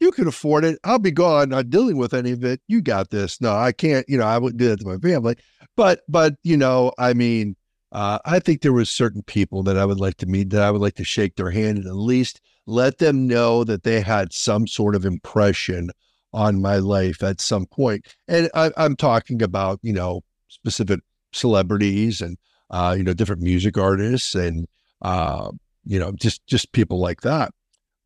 [0.00, 0.78] you can afford it.
[0.84, 2.60] I'll be gone, not dealing with any of it.
[2.68, 3.40] You got this.
[3.40, 4.06] No, I can't.
[4.08, 5.36] You know, I wouldn't do that to my family.
[5.76, 7.56] But, but you know, I mean,
[7.92, 10.70] uh, I think there was certain people that I would like to meet that I
[10.70, 14.32] would like to shake their hand and at least let them know that they had
[14.32, 15.90] some sort of impression
[16.32, 18.06] on my life at some point.
[18.26, 21.00] And I, am talking about, you know, specific
[21.32, 22.38] celebrities and,
[22.70, 24.66] uh, you know, different music artists and,
[25.02, 25.50] uh,
[25.84, 27.52] you know, just just people like that.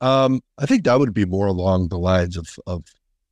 [0.01, 2.85] Um, I think that would be more along the lines of of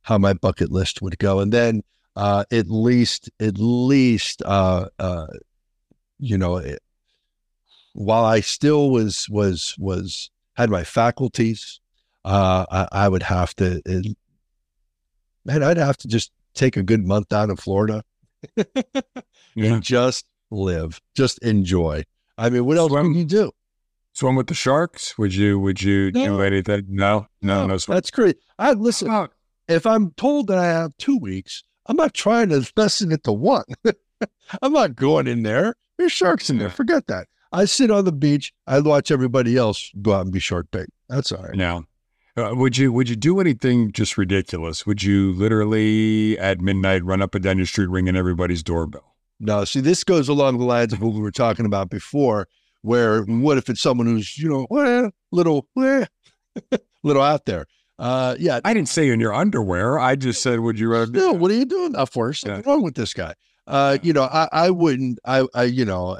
[0.03, 1.83] how my bucket list would go, and then
[2.15, 5.27] uh, at least at least uh, uh,
[6.19, 6.79] you know, it,
[7.93, 11.79] while I still was was was had my faculties,
[12.25, 14.17] uh, I, I would have to, it,
[15.45, 18.03] man, I'd have to just take a good month down in Florida
[18.55, 18.65] yeah.
[19.55, 22.03] and just live, just enjoy.
[22.37, 23.05] I mean, what else Swim.
[23.05, 23.51] can you do?
[24.17, 25.15] swim with the sharks?
[25.17, 26.25] Would you would you no.
[26.25, 26.85] do anything?
[26.89, 27.75] No, no, no.
[27.75, 28.37] no that's great.
[28.57, 29.09] I listen.
[29.09, 29.31] About,
[29.67, 33.31] if I'm told that I have two weeks, I'm not trying to lessen it to
[33.31, 33.65] one.
[34.61, 35.75] I'm not going in there.
[35.97, 36.69] There's sharks in there.
[36.69, 37.27] Forget that.
[37.51, 38.53] I sit on the beach.
[38.65, 40.87] I watch everybody else go out and be shark bait.
[41.09, 41.55] That's all right.
[41.55, 41.85] Now,
[42.35, 44.85] uh, would you would you do anything just ridiculous?
[44.85, 49.15] Would you literally at midnight run up and down your street ringing everybody's doorbell?
[49.39, 49.65] No.
[49.65, 52.47] See, this goes along the lines of what we were talking about before
[52.81, 56.05] where what if it's someone who's you know well, little well,
[57.03, 57.65] little out there
[57.99, 61.33] uh yeah i didn't say in your underwear i just said would you rather no
[61.33, 62.69] what are you doing that for something yeah.
[62.69, 63.33] wrong with this guy
[63.65, 66.15] uh you know i i wouldn't i i you know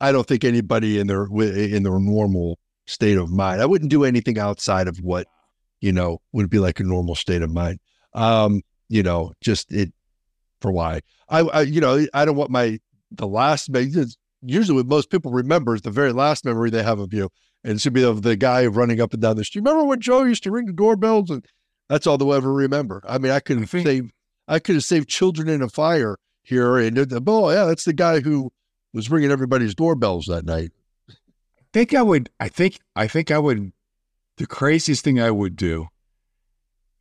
[0.00, 4.04] I, don't think anybody in their in their normal state of mind i wouldn't do
[4.04, 5.26] anything outside of what
[5.80, 7.80] you know would be like a normal state of mind
[8.14, 9.92] um you know just it
[10.60, 12.78] for why i, I you know i don't want my
[13.10, 13.70] the last
[14.42, 17.30] usually what most people remember is the very last memory they have of you.
[17.64, 19.62] And it should be of the guy running up and down the street.
[19.62, 21.30] Remember when Joe used to ring the doorbells?
[21.30, 21.44] And
[21.88, 23.02] that's all they'll ever remember.
[23.06, 24.12] I mean, I could have saved
[24.48, 26.78] I could have saved children in a fire here.
[26.78, 28.52] And oh yeah, that's the guy who
[28.96, 30.72] was ringing everybody's doorbells that night.
[31.08, 31.14] I
[31.72, 33.72] think I would I think I think I would
[34.38, 35.88] the craziest thing I would do,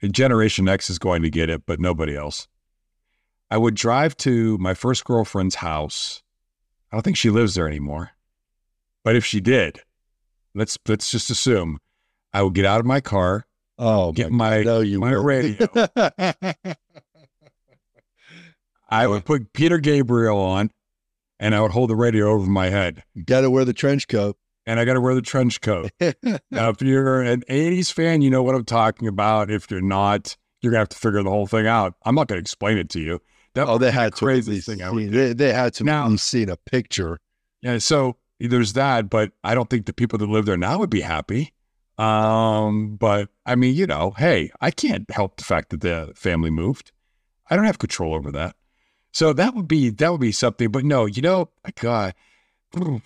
[0.02, 2.48] and Generation X is going to get it, but nobody else.
[3.50, 6.24] I would drive to my first girlfriend's house
[6.96, 8.12] I don't think she lives there anymore.
[9.04, 9.82] But if she did,
[10.54, 11.80] let's let's just assume
[12.34, 13.46] I would get out of my car.
[13.78, 15.68] Oh, get my no, you my radio.
[18.90, 20.72] I would put Peter Gabriel on,
[21.40, 23.04] and I would hold the radio over my head.
[23.26, 24.38] Got to wear the trench coat.
[24.68, 25.92] And I got to wear the trench coat.
[26.00, 29.52] now, if you're an '80s fan, you know what I'm talking about.
[29.52, 31.94] If you're not, you're gonna have to figure the whole thing out.
[32.04, 33.22] I'm not gonna explain it to you.
[33.54, 34.82] That oh, they had crazy thing.
[34.82, 37.20] I they, they had to now seen a picture.
[37.62, 40.90] Yeah, so there's that, but I don't think the people that live there now would
[40.90, 41.54] be happy.
[41.98, 46.50] Um, but I mean, you know, hey, I can't help the fact that the family
[46.50, 46.92] moved.
[47.50, 48.56] I don't have control over that.
[49.16, 50.70] So that would be that would be something.
[50.70, 51.48] But no, you know,
[51.80, 52.14] God,
[52.76, 53.02] I'd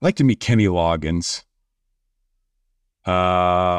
[0.00, 1.44] like to meet Kenny Loggins.
[3.06, 3.12] Uh,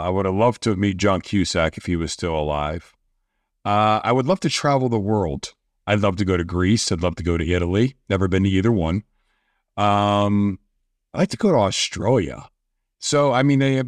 [0.01, 2.95] I would have loved to meet John Cusack if he was still alive.
[3.65, 5.53] Uh, I would love to travel the world.
[5.85, 6.89] I'd love to go to Greece.
[6.89, 7.97] I'd love to go to Italy.
[8.09, 9.03] Never been to either one.
[9.75, 10.57] Um,
[11.13, 12.47] I'd like to go to Australia.
[12.99, 13.83] So, I mean, I,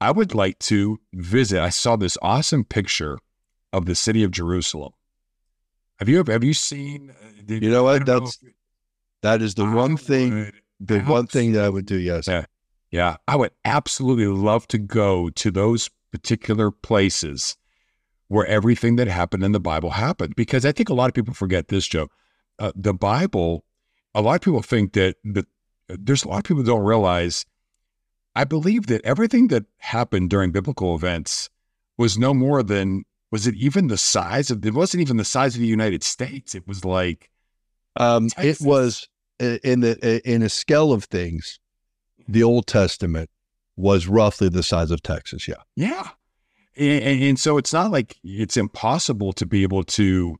[0.00, 1.60] I would like to visit.
[1.60, 3.18] I saw this awesome picture
[3.70, 4.94] of the city of Jerusalem.
[6.00, 7.10] Have you ever have you seen?
[7.10, 8.06] Uh, did, you know what?
[8.06, 8.50] That's know
[9.22, 10.50] that is the I one thing.
[10.80, 11.98] The one thing that I would do.
[11.98, 12.26] Yes.
[12.26, 12.46] Yeah,
[12.90, 13.16] yeah.
[13.28, 17.58] I would absolutely love to go to those particular places
[18.28, 20.36] where everything that happened in the Bible happened.
[20.36, 22.08] Because I think a lot of people forget this, Joe.
[22.58, 23.64] Uh, the Bible,
[24.14, 25.46] a lot of people think that, that
[25.88, 27.44] there's a lot of people don't realize.
[28.34, 31.50] I believe that everything that happened during biblical events
[31.98, 35.54] was no more than was it even the size of it wasn't even the size
[35.54, 36.54] of the United States.
[36.54, 37.30] It was like
[37.96, 39.08] um, it was
[39.38, 41.58] in the in a scale of things.
[42.28, 43.30] The Old Testament
[43.76, 45.48] was roughly the size of Texas.
[45.48, 45.54] Yeah.
[45.74, 46.08] Yeah.
[46.76, 50.36] And, and, so it's not like it's impossible to be able to,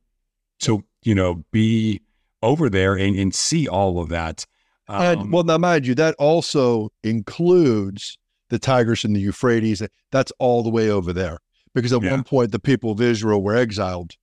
[0.59, 2.01] to you know, be
[2.41, 4.45] over there and, and see all of that.
[4.87, 8.17] Um, and, well, now mind you, that also includes
[8.49, 9.81] the Tigris and the Euphrates.
[10.11, 11.39] That's all the way over there,
[11.73, 12.11] because at yeah.
[12.11, 14.15] one point the people of Israel were exiled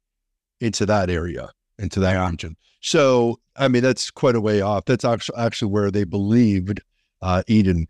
[0.60, 2.28] into that area, into that yeah.
[2.28, 2.56] region.
[2.80, 4.84] So, I mean, that's quite a way off.
[4.84, 6.80] That's actually actually where they believed
[7.22, 7.88] uh, Eden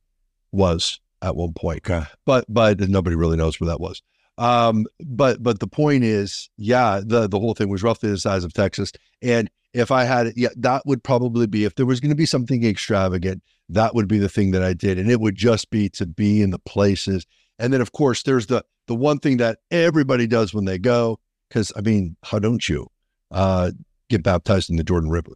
[0.53, 1.89] was at one point.
[1.89, 2.07] Okay.
[2.25, 4.03] But but nobody really knows where that was.
[4.39, 8.45] Um, but but the point is, yeah, the the whole thing was roughly the size
[8.45, 8.93] of Texas.
[9.21, 12.17] And if I had it, yeah, that would probably be if there was going to
[12.17, 14.99] be something extravagant, that would be the thing that I did.
[14.99, 17.27] And it would just be to be in the places
[17.59, 21.19] And then of course there's the the one thing that everybody does when they go,
[21.49, 22.89] because I mean, how don't you
[23.31, 23.71] uh,
[24.09, 25.33] get baptized in the Jordan River?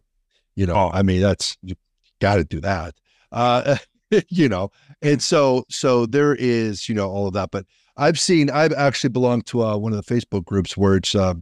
[0.55, 0.89] You know, Oh.
[0.93, 1.75] I mean, that's you
[2.19, 2.95] got to do that.
[3.31, 3.77] Uh,
[4.29, 4.71] you know,
[5.01, 7.51] and so so there is you know all of that.
[7.51, 7.65] But
[7.97, 11.35] I've seen I've actually belonged to uh, one of the Facebook groups where it's uh,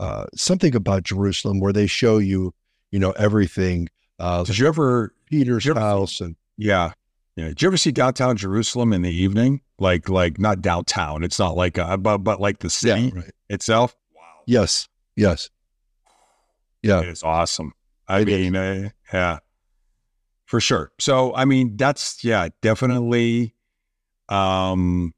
[0.00, 2.54] uh, something about Jerusalem where they show you
[2.90, 3.88] you know everything.
[4.18, 6.92] Uh, Did you ever Peter's you ever- house and Yeah.
[7.36, 7.48] Yeah.
[7.48, 9.60] Did you ever see downtown Jerusalem in the evening?
[9.78, 11.24] Like, like not downtown.
[11.24, 13.30] It's not like, a, but, but like the yeah, city right.
[13.48, 13.96] itself.
[14.14, 14.22] Wow.
[14.46, 15.50] Yes, yes,
[16.82, 17.00] yeah.
[17.00, 17.72] It is awesome.
[18.06, 19.38] I It mean, uh, yeah,
[20.44, 20.92] for sure.
[21.00, 23.54] So, I mean, that's, yeah, definitely,
[24.28, 25.12] um,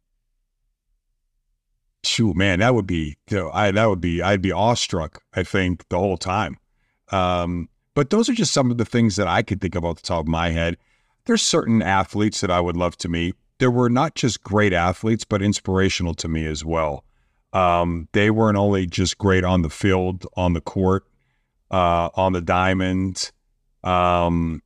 [2.02, 5.42] shoot, man, that would be, you know, I, that would be, I'd be awestruck, I
[5.42, 6.56] think, the whole time.
[7.10, 9.96] Um, but those are just some of the things that I could think of off
[9.96, 10.76] the top of my head.
[11.26, 13.34] There's certain athletes that I would love to meet.
[13.58, 17.04] There were not just great athletes, but inspirational to me as well.
[17.52, 21.04] Um, they weren't only just great on the field, on the court,
[21.70, 23.32] uh, on the diamond,
[23.82, 24.62] um,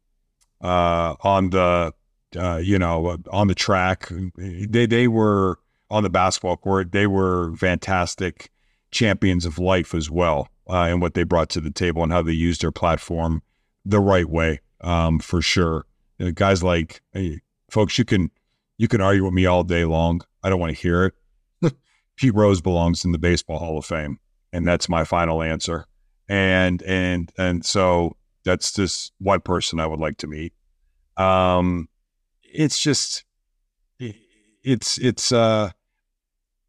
[0.61, 1.95] uh, on the,
[2.37, 4.11] uh, you know, on the track.
[4.37, 5.59] They they were
[5.89, 6.93] on the basketball court.
[6.93, 8.51] They were fantastic
[8.91, 12.23] champions of life as well, uh, and what they brought to the table and how
[12.23, 13.43] they used their platform
[13.85, 15.87] the right way, um, for sure.
[16.21, 17.41] Uh, guys like hey,
[17.71, 18.31] folks, you can
[18.79, 20.21] you can argue with me all day long.
[20.43, 21.13] I don't want to hear
[21.63, 21.75] it.
[22.17, 24.19] Pete Rose belongs in the Baseball Hall of Fame,
[24.53, 25.87] and that's my final answer.
[26.29, 30.53] And and and so that's just one person I would like to meet.
[31.17, 31.89] Um,
[32.43, 33.25] it's just
[34.63, 35.71] it's it's uh,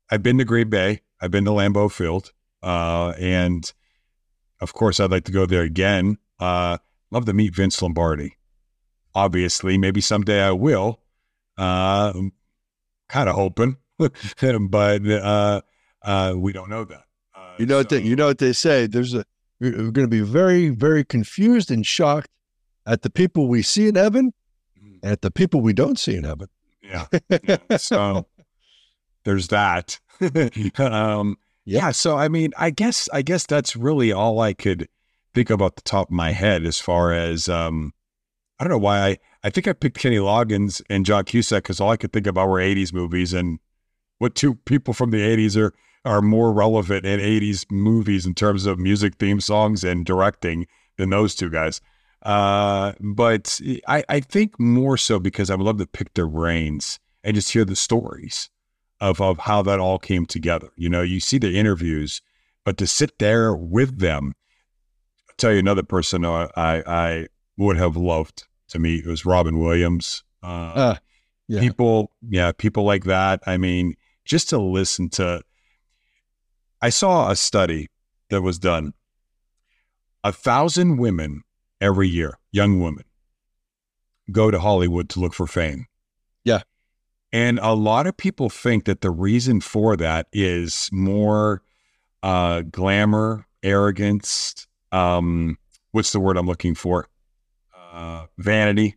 [0.10, 2.32] I've been to Green Bay, I've been to Lambeau Field,
[2.64, 3.72] uh, and
[4.60, 6.18] of course I'd like to go there again.
[6.40, 6.78] Uh,
[7.12, 8.38] love to meet Vince Lombardi.
[9.14, 11.00] Obviously, maybe someday I will.
[11.58, 12.14] Uh,
[13.10, 15.62] kind of hoping, but uh,
[16.02, 17.04] uh, we don't know that.
[17.36, 18.88] Uh, You know what they, you know what they say.
[18.88, 19.26] There's a
[19.60, 22.30] we're, going to be very very confused and shocked
[22.88, 24.34] at the people we see in heaven
[24.82, 26.48] and at the people we don't see in heaven.
[26.82, 27.06] Yeah.
[27.44, 27.78] yeah.
[27.78, 28.26] So
[29.24, 30.00] there's that.
[30.80, 31.92] um, yeah.
[31.92, 34.88] So I mean, I guess I guess that's really all I could
[35.34, 37.94] think of off the top of my head as far as um,
[38.62, 41.82] I don't know why I I think I picked Kenny Loggins and John Cusack because
[41.82, 43.58] all I could think about were '80s movies and
[44.20, 45.74] what two people from the '80s are
[46.06, 51.10] are more relevant in '80s movies in terms of music theme songs and directing than
[51.10, 51.82] those two guys.
[52.22, 57.00] Uh, but I, I think more so because I would love to pick their brains
[57.24, 58.52] and just hear the stories
[59.00, 60.70] of, of how that all came together.
[60.76, 62.22] You know, you see the interviews,
[62.64, 64.36] but to sit there with them,
[65.28, 69.60] I'll tell you another person I, I, I would have loved to meet was Robin
[69.60, 70.24] Williams.
[70.44, 70.96] Uh, Uh,
[71.48, 71.60] yeah.
[71.60, 73.42] people, yeah, people like that.
[73.46, 73.96] I mean,
[74.26, 75.42] just to listen to,
[76.82, 77.88] I saw a study
[78.30, 78.94] that was done.
[80.24, 81.44] A thousand women
[81.80, 83.04] every year, young women,
[84.32, 85.88] go to Hollywood to look for fame.
[86.44, 86.62] Yeah.
[87.34, 91.62] And a lot of people think that the reason for that is more
[92.24, 94.68] uh, glamour, arrogance.
[94.92, 95.58] Um,
[95.92, 97.08] what's the word I'm looking for?
[97.92, 98.96] Uh, vanity.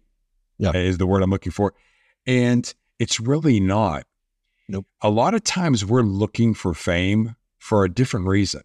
[0.59, 0.71] Yeah.
[0.75, 1.75] is the word I'm looking for,
[2.27, 4.07] and it's really not.
[4.69, 4.87] Nope.
[5.03, 8.63] A lot of times we're looking for fame for a different reason.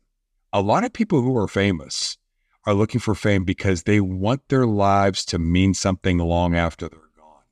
[0.53, 2.17] A lot of people who are famous
[2.65, 6.99] are looking for fame because they want their lives to mean something long after they're
[7.17, 7.43] gone.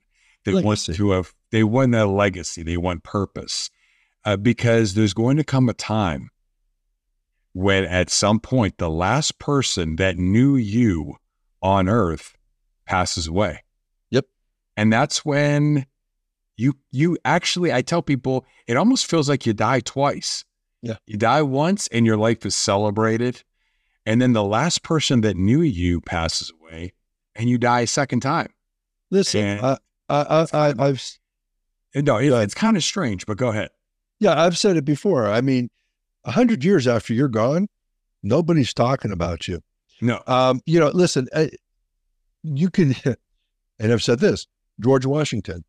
[0.45, 0.93] They want Legacy.
[0.93, 3.69] to have, they want a legacy, they want purpose.
[4.23, 6.29] Uh, because there's going to come a time
[7.53, 11.15] when at some point the last person that knew you
[11.61, 12.36] on earth
[12.87, 13.63] passes away.
[14.11, 14.25] Yep.
[14.75, 15.85] And that's when
[16.55, 20.43] you you actually I tell people it almost feels like you die twice.
[20.81, 20.95] Yeah.
[21.05, 23.43] You die once and your life is celebrated.
[24.05, 26.93] And then the last person that knew you passes away
[27.35, 28.49] and you die a second time.
[29.11, 29.77] Listen, And- I,
[30.09, 31.03] I, I, I, I've
[31.93, 33.69] And no, it- it's kind of strange, but go ahead.
[34.19, 35.27] yeah, I've said it before.
[35.27, 35.69] I mean,
[36.23, 37.67] a hundred years after you're gone,
[38.23, 39.61] nobody's talking about you.
[40.01, 40.21] No.
[40.27, 41.47] Um, you know, listen, uh,
[42.55, 42.95] you can,
[43.79, 44.47] and I've said this,
[44.79, 45.63] George Washington.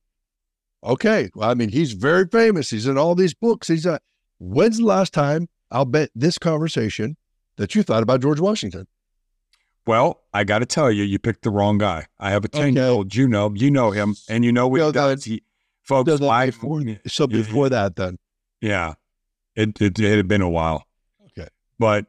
[0.84, 2.70] Okay, well, I mean, he's very famous.
[2.70, 3.66] He's in all these books.
[3.68, 4.00] He's a.
[4.38, 7.16] When's the last time I'll bet this conversation
[7.56, 8.86] that you thought about George Washington?
[9.86, 12.06] Well, I got to tell you, you picked the wrong guy.
[12.20, 14.78] I have a 10 year old, you know, you know him, and you know what
[14.78, 15.24] No, he does.
[15.24, 15.42] He,
[15.82, 18.18] folks, No, before- So before that, then
[18.60, 18.94] yeah,
[19.56, 20.84] it, it, it had been a while.
[21.30, 21.48] Okay.
[21.78, 22.06] But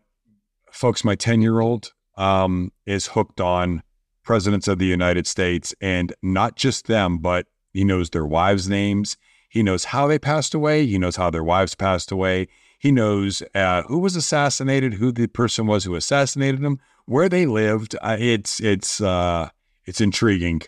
[0.72, 3.82] folks, my 10 year old um, is hooked on
[4.30, 9.18] presidents of the United States and not just them, but he knows their wives' names.
[9.50, 10.86] He knows how they passed away.
[10.86, 12.48] He knows how their wives passed away.
[12.78, 16.78] He knows uh, who was assassinated, who the person was who assassinated them,
[17.08, 17.96] where they lived.
[18.04, 19.50] Uh, it's it's uh,
[19.86, 20.62] it's intriguing.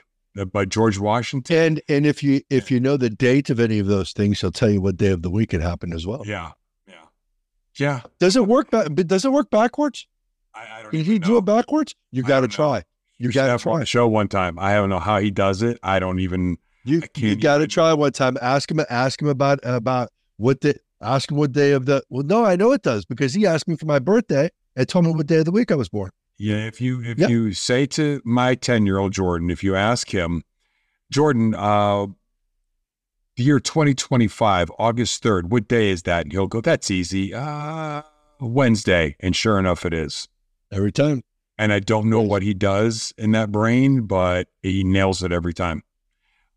[0.52, 3.86] By George Washington, And and if you if you know the date of any of
[3.86, 6.24] those things, he'll tell you what day of the week it happened as well.
[6.26, 6.54] yeah,
[6.88, 6.96] yeah,
[7.78, 8.02] yeah.
[8.18, 8.88] Does it work back?
[8.96, 10.08] Does it work backwards?
[10.56, 11.94] I, I don't Did he do it backwards?
[12.12, 12.82] You got to don't know.
[13.22, 13.80] You got to on try.
[13.80, 14.58] the show one time.
[14.60, 15.80] I don't know how he does it.
[15.84, 16.58] I don't even.
[16.84, 18.38] You you got to try one time.
[18.42, 18.80] Ask him.
[18.90, 20.76] Ask him about about what the.
[21.02, 22.04] Ask him what day of the.
[22.10, 25.06] Well, no, I know it does because he asked me for my birthday and told
[25.06, 26.12] me what day of the week I was born.
[26.38, 27.28] Yeah, if you if Yeah.
[27.28, 30.44] you say to my ten year old Jordan, if you ask him,
[31.12, 32.08] Jordan, uh,
[33.38, 36.24] the year twenty twenty five, August third, what day is that?
[36.24, 37.34] And he'll go, that's easy.
[37.34, 38.02] Uh,
[38.40, 40.28] Wednesday, and sure enough, it is.
[40.72, 41.22] Every time.
[41.58, 45.54] And I don't know what he does in that brain, but he nails it every
[45.54, 45.84] time.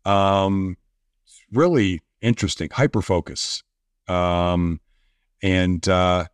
[0.03, 0.77] Um,
[1.25, 3.63] it's really interesting, hyper focus.
[4.07, 4.79] Um,
[5.43, 6.25] and uh,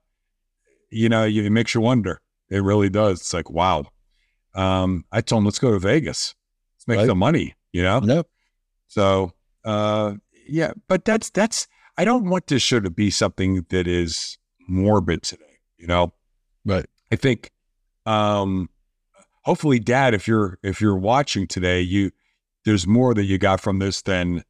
[0.89, 2.21] you know, it makes you wonder.
[2.49, 3.19] It really does.
[3.21, 3.85] It's like, wow.
[4.55, 6.35] Um, I told him, let's go to Vegas.
[6.77, 7.07] Let's make Right.
[7.07, 7.55] some money.
[7.71, 7.99] You know.
[7.99, 8.23] No.
[8.87, 9.33] So,
[9.63, 10.15] uh,
[10.47, 11.67] yeah, but that's that's.
[11.97, 14.37] I don't want this show to be something that is
[14.67, 15.59] morbid today.
[15.77, 16.13] You know.
[16.65, 16.85] Right.
[17.11, 17.51] I think
[18.05, 18.69] um
[19.43, 22.11] hopefully dad if you're if you're watching today you
[22.65, 24.43] there's more that you got from this than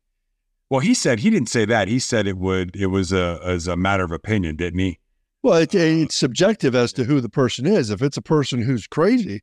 [0.69, 3.67] well he said he didn't say that he said it would it was a as
[3.67, 4.99] a matter of opinion didn't he
[5.43, 7.89] Well, it, it's subjective as to who the person is.
[7.89, 9.41] If it's a person who's crazy,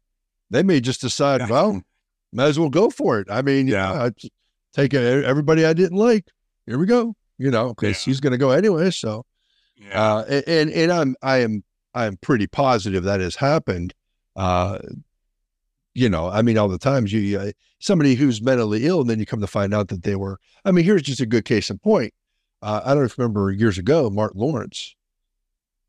[0.48, 1.48] they may just decide, Yeah.
[1.50, 1.82] well,
[2.32, 3.26] might as well go for it.
[3.28, 4.04] I mean, Yeah.
[4.04, 4.28] yeah,
[4.72, 6.26] take everybody I didn't like.
[6.66, 7.16] Here we go.
[7.36, 8.10] You know, because Yeah.
[8.12, 8.90] he's going to go anyway.
[8.92, 9.24] So,
[9.76, 13.92] yeah uh, and and I'm I am I am pretty positive that has happened.
[14.38, 14.78] Uh,
[15.94, 19.18] you know, I mean, all the times you, you somebody who's mentally ill, and then
[19.18, 20.38] you come to find out that they were.
[20.64, 22.14] I mean, here's just a good case in point.
[22.62, 24.94] Uh, I don't know if you remember years ago, Martin Lawrence.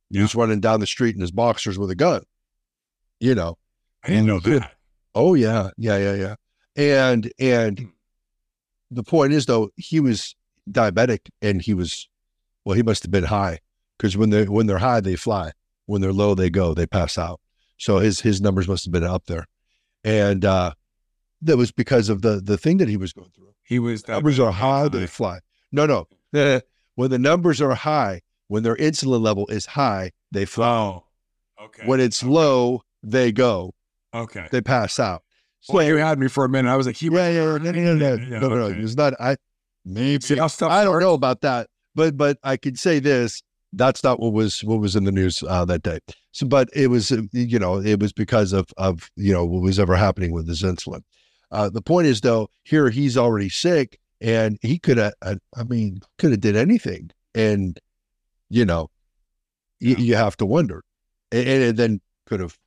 [0.10, 2.24] He was running down the street in his boxers with a gun.
[3.20, 3.58] You know,
[4.04, 4.72] i didn't know that
[5.14, 6.36] Oh yeah, yeah, yeah, yeah.
[6.76, 7.92] And and
[8.90, 10.36] the point is though, he was
[10.70, 12.08] diabetic and he was
[12.66, 13.60] well, he must have been high
[13.98, 15.52] because when they when they're high, they fly.
[15.86, 17.42] When they're low, they go, they pass out.
[17.80, 19.46] So his his numbers must have been up there.
[20.04, 20.74] And uh
[21.42, 23.54] that was because of the the thing that he was going through.
[23.64, 25.40] he was that Numbers are high, they fly.
[25.72, 26.08] No, no.
[26.96, 30.68] when the numbers are high, when their insulin level is high, they fly.
[30.68, 31.04] oh
[31.60, 32.32] okay When it's Okay.
[32.32, 33.74] low, they go,
[34.14, 35.24] okay they pass out.
[35.70, 37.96] well you had me for a minute i was like he yeah, yeah, no, no,
[37.96, 38.66] no, no, no, no.
[38.84, 39.14] It's not.
[39.20, 39.38] I
[39.86, 43.42] maybe See I don't know about that, but but I could say this.
[43.72, 46.00] That's not what was what was in the news uh, that day.
[46.32, 49.62] So, but it was uh, you know it was because of of you know what
[49.62, 51.02] was ever happening with his insulin.
[51.52, 55.14] Uh, the point is though, here he's already sick, and he could have.
[55.22, 57.80] I, I mean, could have did anything, and
[58.50, 58.90] you know,
[59.82, 60.84] y- you have to wonder,
[61.32, 62.58] and, and then could have.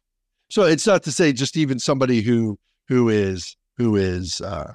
[0.50, 2.58] So it's not to say just even somebody who
[2.88, 4.74] who is who is uh,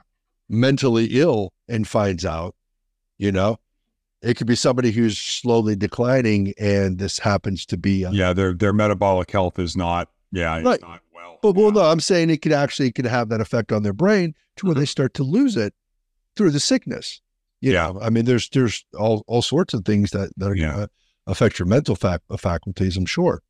[0.49, 2.55] mentally ill and finds out,
[3.17, 3.57] you know,
[4.21, 8.05] it could be somebody who's slowly declining, and this happens to be.
[8.05, 10.81] Uh, yeah their their metabolic health is not yeah it's Right.
[10.81, 11.81] not well But well, Yeah.
[11.83, 14.75] no, I'm saying it could actually could have that effect on their brain to where
[14.75, 15.73] they start to lose it
[16.35, 17.21] through the sickness.
[17.61, 17.91] You Yeah.
[17.91, 20.73] know, I mean, there's there's all all sorts of things that that are Yeah.
[20.73, 20.89] going to
[21.27, 22.97] affect your mental fac- faculties.
[22.97, 23.41] I'm sure.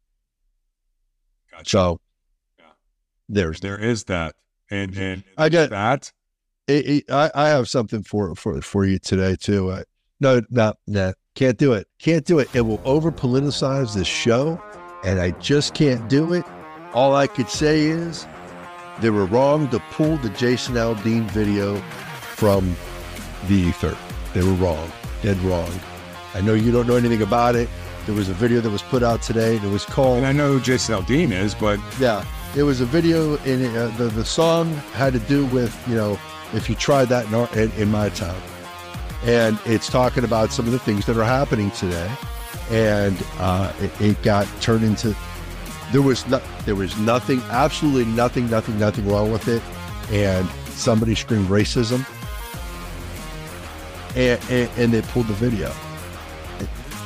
[1.51, 1.69] Gotcha.
[1.69, 2.01] So
[2.59, 2.65] Yeah.
[3.29, 4.35] there's there is that
[4.69, 6.11] and and I got- that
[6.67, 9.69] it, it- I, I have something for for for you today too.
[9.69, 9.83] Uh,
[10.19, 11.87] no, no, no, can't do it.
[11.99, 12.49] Can't do it.
[12.53, 14.61] It will over politicize this show,
[15.03, 16.45] and I just can't do it.
[16.93, 18.27] All I could say is
[19.01, 21.75] they were wrong to pull the Jason Aldean video
[22.35, 22.75] from
[23.47, 23.95] the ether.
[24.33, 24.91] They were wrong,
[25.21, 25.71] dead wrong.
[26.33, 27.69] I know you don't know anything about it.
[28.05, 29.57] There was a video that was put out today.
[29.57, 32.23] It was called and i know who jason aldean is but yeah,
[32.55, 36.17] it was a video, and uh, the the song had to do with you know
[36.53, 38.39] if you tried that in, our, in, in my town,
[39.27, 42.09] and it's talking about some of the things that are happening today,
[42.71, 45.15] and uh, it, it got turned into
[45.91, 49.61] there was no, there was nothing, absolutely nothing, nothing, nothing wrong with it,
[50.11, 52.05] and somebody screamed racism,
[54.15, 55.73] and and, and they pulled the video,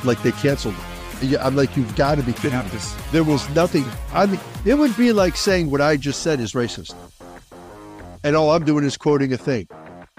[0.04, 1.28] like they canceled it.
[1.28, 2.80] Yeah, I'm like, you've got to be kidding me.
[3.12, 3.84] There was nothing.
[4.12, 6.96] I mean, it would be like saying what I just said is racist.
[8.24, 9.68] And all I'm doing is quoting a thing.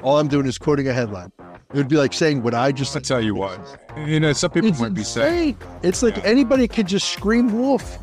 [0.02, 1.32] All I'm doing is quoting a headline.
[1.74, 3.60] It would be like saying what I just I tell you what,
[4.06, 5.58] you know, some people might be saying.
[5.82, 6.24] It's like Yeah.
[6.24, 7.98] anybody could just scream wolf.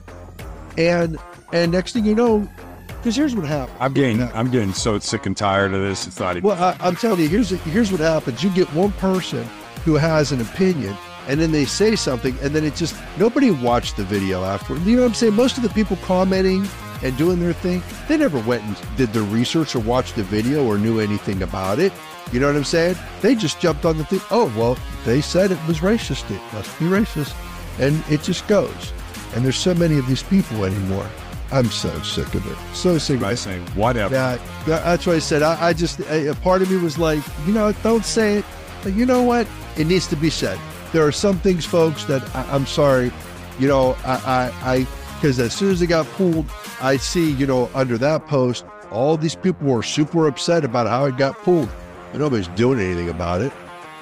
[0.77, 1.19] And
[1.53, 2.49] and next thing you know,
[2.89, 3.77] because here's what happens.
[3.81, 6.07] "I'm getting, I'm getting so sick and tired of this.
[6.07, 8.43] It's not even." Well, I, I'm telling you, here's here's what happens.
[8.43, 9.47] You get one person
[9.85, 10.97] who has an opinion
[11.29, 14.83] and then they say something and then it just nobody watched the video afterward.
[14.83, 15.35] You know what I'm saying?
[15.35, 16.67] Most of the people commenting
[17.03, 20.67] and doing their thing, they never went and did their research or watched the video
[20.67, 21.93] or knew anything about it.
[22.33, 22.97] You know what I'm saying?
[23.23, 24.21] They just jumped on the thing.
[24.31, 26.31] Oh, well, they said it was racist.
[26.31, 27.35] It must be racist.
[27.81, 28.93] And it just goes.
[29.35, 31.09] And there's so many of these people anymore.
[31.53, 32.57] I'm so sick of it.
[32.77, 33.37] So sick of I it.
[33.37, 34.15] say whatever.
[34.15, 35.43] Yeah, that- that's what I said.
[35.43, 38.45] I, I just, a, a part of me was like, you know, don't say it.
[38.83, 39.47] But you know what?
[39.77, 40.59] It needs to be said.
[40.93, 43.11] There are some things, folks, that I, I'm sorry.
[43.59, 46.47] You know, I, I, I, because as soon as it got pulled,
[46.81, 51.05] I see, you know, under that post, all these people were super upset about how
[51.05, 51.69] it got pulled.
[52.13, 53.53] But nobody's doing anything about it.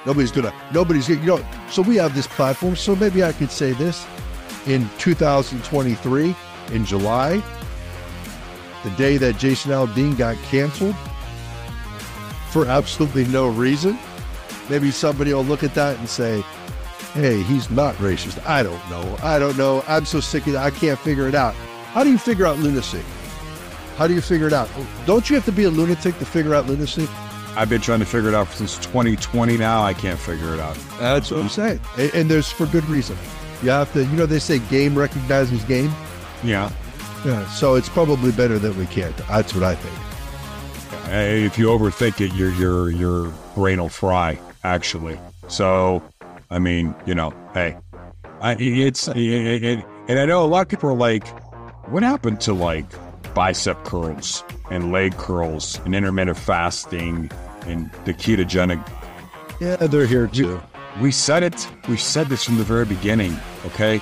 [0.05, 1.45] Nobody's gonna, nobody's gonna, you know.
[1.69, 2.75] So we have this platform.
[2.75, 4.05] So maybe I could say this
[4.65, 6.35] in 2023,
[6.71, 7.43] in July,
[8.83, 10.95] the day that Jason Aldean got canceled
[12.51, 13.97] for absolutely no reason,
[14.69, 16.41] maybe somebody will look at that and say,
[17.13, 18.43] hey, he's not racist.
[18.47, 19.17] I don't know.
[19.21, 19.83] I don't know.
[19.87, 20.57] I'm so sick of it.
[20.57, 21.53] I can't figure it out.
[21.93, 23.03] How do you figure out lunacy?
[23.97, 24.69] How do you figure it out?
[25.05, 27.07] Don't you have to be a lunatic to figure out lunacy?
[27.59, 29.83] I've been trying to figure it out since 2020 now.
[29.83, 30.77] I can't figure it out.
[30.97, 31.81] That's what I'm saying.
[31.97, 33.17] And, and there's for good reason.
[33.61, 35.91] You have to, you know, they say game recognizes game.
[36.41, 36.71] Yeah.
[37.25, 37.45] Yeah.
[37.49, 39.15] So it's probably better that we can't.
[39.27, 41.03] That's what I think.
[41.07, 44.39] Hey, If you overthink it, your your your brain will fry.
[44.63, 46.01] Actually, so
[46.49, 47.75] I mean, you know, hey,
[48.39, 51.27] I, it's it, it, and I know a lot of people are like,
[51.89, 52.85] what happened to like
[53.33, 57.29] bicep curls and leg curls and intermittent fasting
[57.69, 58.85] and the ketogenic?
[59.59, 60.61] Yeah, they're here too.
[61.01, 61.69] We said it.
[61.87, 63.37] We said this from the very beginning.
[63.65, 64.01] Okay.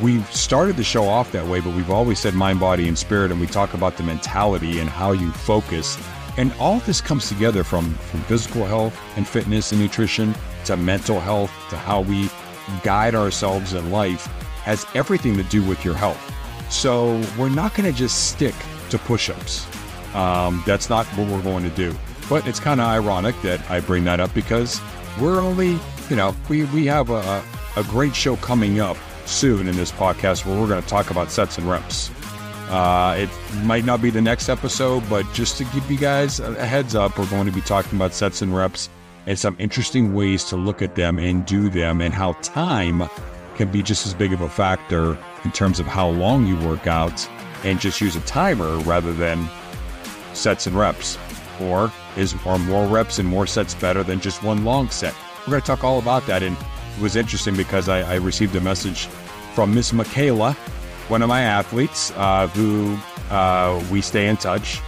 [0.00, 3.30] We've started the show off that way, but we've always said mind, body, and spirit,
[3.30, 5.98] and we talk about the mentality and how you focus.
[6.38, 10.34] And all this comes together from, from physical health and fitness and nutrition
[10.64, 12.30] to mental health to how we
[12.82, 14.26] guide ourselves in life
[14.62, 16.20] has everything to do with your health.
[16.72, 18.54] So we're not going to just stick
[18.90, 19.66] to push ups.
[20.14, 21.94] Um, that's not what we're going to do.
[22.28, 24.80] But it's kind of ironic that I bring that up because
[25.20, 27.42] we're only, you know, we, we have a,
[27.76, 28.96] a great show coming up
[29.26, 32.10] soon in this podcast where we're going to talk about sets and reps.
[32.68, 33.30] Uh, it
[33.64, 36.94] might not be the next episode, but just to give you guys a a heads
[36.94, 38.88] up, we're going to be talking about sets and reps
[39.26, 43.08] and some interesting ways to look at them and do them, and how time
[43.56, 46.86] can be just as big of a factor in terms of how long you work
[46.86, 47.28] out
[47.62, 49.46] and just use a timer rather than
[50.32, 51.18] sets and reps.
[51.62, 55.14] Or is are more reps and more sets better than just one long set?
[55.40, 56.42] We're going to talk all about that.
[56.42, 59.06] And it was interesting because I, I received a message
[59.54, 60.52] from Miss Michaela,
[61.08, 62.96] one of my athletes, uh, who
[63.30, 64.80] uh, we stay in touch.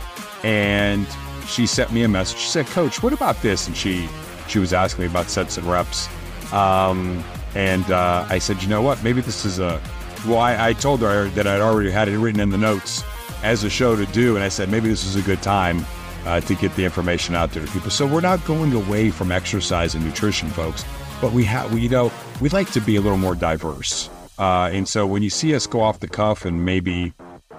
[0.43, 1.07] And
[1.47, 2.39] she sent me a message.
[2.39, 3.67] She said, Coach, what about this?
[3.67, 4.09] And she
[4.47, 6.09] she was asking me about sets and reps.
[6.53, 9.03] Um, and uh, I said, you know what?
[9.03, 9.81] Maybe this is a.
[10.27, 13.05] Well, I, I told her that I'd already had it written in the notes
[13.43, 15.85] as a show to do, and I said maybe this is a good time
[16.27, 17.91] uh, to get the information out there to people.
[17.91, 20.85] So we're not going away from exercise and nutrition, folks,
[21.21, 24.09] but we have, we, you know, we like to be a little more diverse.
[24.39, 27.13] Uh, and so when you see us go off the cuff and maybe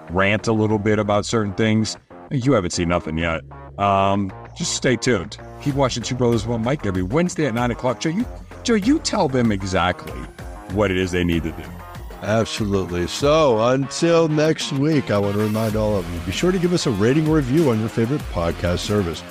[0.09, 1.97] rant a little bit about certain things,
[2.32, 3.41] you haven't seen nothing yet.
[3.80, 5.38] Um, just stay tuned.
[5.61, 7.99] Keep watching Two Brothers One Mic every Wednesday at nine o'clock.
[7.99, 8.26] Joe, you,
[8.63, 10.13] Joe, you tell them exactly
[10.74, 11.63] what it is they need to do.
[12.22, 13.07] Absolutely.
[13.07, 16.74] So until next week, I want to remind all of you be sure to give
[16.74, 19.24] us a rating or review on your favorite podcast service.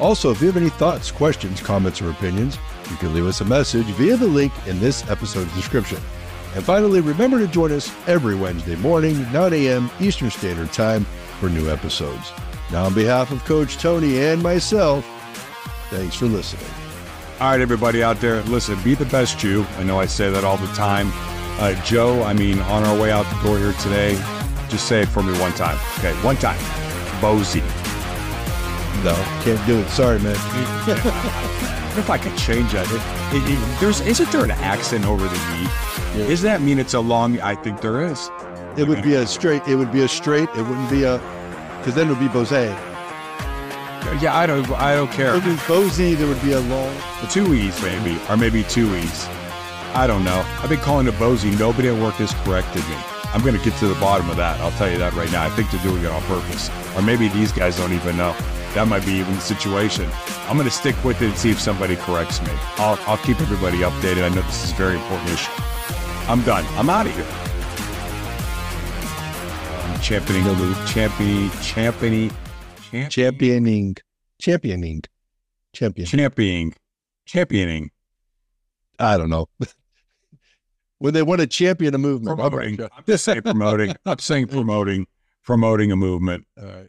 [0.00, 2.58] Also, if you have any thoughts, questions, comments, or opinions,
[2.90, 5.98] you can leave us a message via the link in this episode's description.
[6.54, 9.90] And finally, remember to join us every Wednesday morning, 9 a.m.
[10.00, 11.04] Eastern Standard Time
[11.40, 12.32] for new episodes.
[12.70, 15.06] Now, on behalf of Coach Tony and myself,
[15.88, 16.66] thanks for listening.
[17.40, 19.64] All right, everybody out there, listen, be the best you.
[19.78, 21.10] I know I say that all the time.
[21.60, 24.14] Uh, Joe, I mean, on our way out the door here today,
[24.68, 25.78] just say it for me one time.
[25.98, 26.58] Okay, one time.
[27.20, 27.62] Bozy.
[29.04, 29.88] No, can't do it.
[29.88, 30.34] Sorry, man.
[30.36, 30.98] What
[31.98, 32.86] if I could change that?
[32.90, 35.62] It, it, it- there's, isn't there an accent over the E?
[36.18, 36.26] Yeah.
[36.28, 37.40] Does that mean it's a long?
[37.40, 38.30] I think there is.
[38.76, 39.66] It would be a straight.
[39.68, 40.48] It would be a straight.
[40.56, 41.18] It wouldn't be a,
[41.78, 42.50] because then it would be Bose.
[44.20, 44.68] Yeah, I don't.
[44.72, 45.32] I don't care.
[45.34, 46.16] would be Bosey.
[46.16, 46.94] There would be a long.
[47.30, 49.26] Two E's maybe, or maybe two E's.
[49.94, 50.44] I don't know.
[50.60, 51.56] I've been calling it Bozy.
[51.58, 52.96] Nobody at work has corrected me.
[53.34, 54.60] I'm going to get to the bottom of that.
[54.60, 55.44] I'll tell you that right now.
[55.44, 56.70] I think they're doing it on purpose.
[56.96, 58.34] Or maybe these guys don't even know.
[58.74, 60.08] That might be even the situation.
[60.48, 62.50] I'm going to stick with it and see if somebody corrects me.
[62.76, 64.24] I'll, I'll keep everybody updated.
[64.24, 65.52] I know this is a very important issue.
[66.28, 66.64] I'm done.
[66.76, 67.26] I'm out of here.
[69.92, 70.76] I'm championing the loop.
[70.86, 72.30] Championing, championing,
[73.08, 73.96] Championing.
[74.38, 75.02] Championing.
[75.72, 76.74] Championing,
[77.24, 77.90] championing.
[78.98, 79.46] I don't know.
[81.02, 82.38] when they want to champion a movement.
[82.38, 82.80] Promoting.
[82.80, 83.94] I'm just saying promoting.
[84.06, 85.06] I'm saying promoting,
[85.44, 86.46] promoting a movement.
[86.56, 86.88] All right.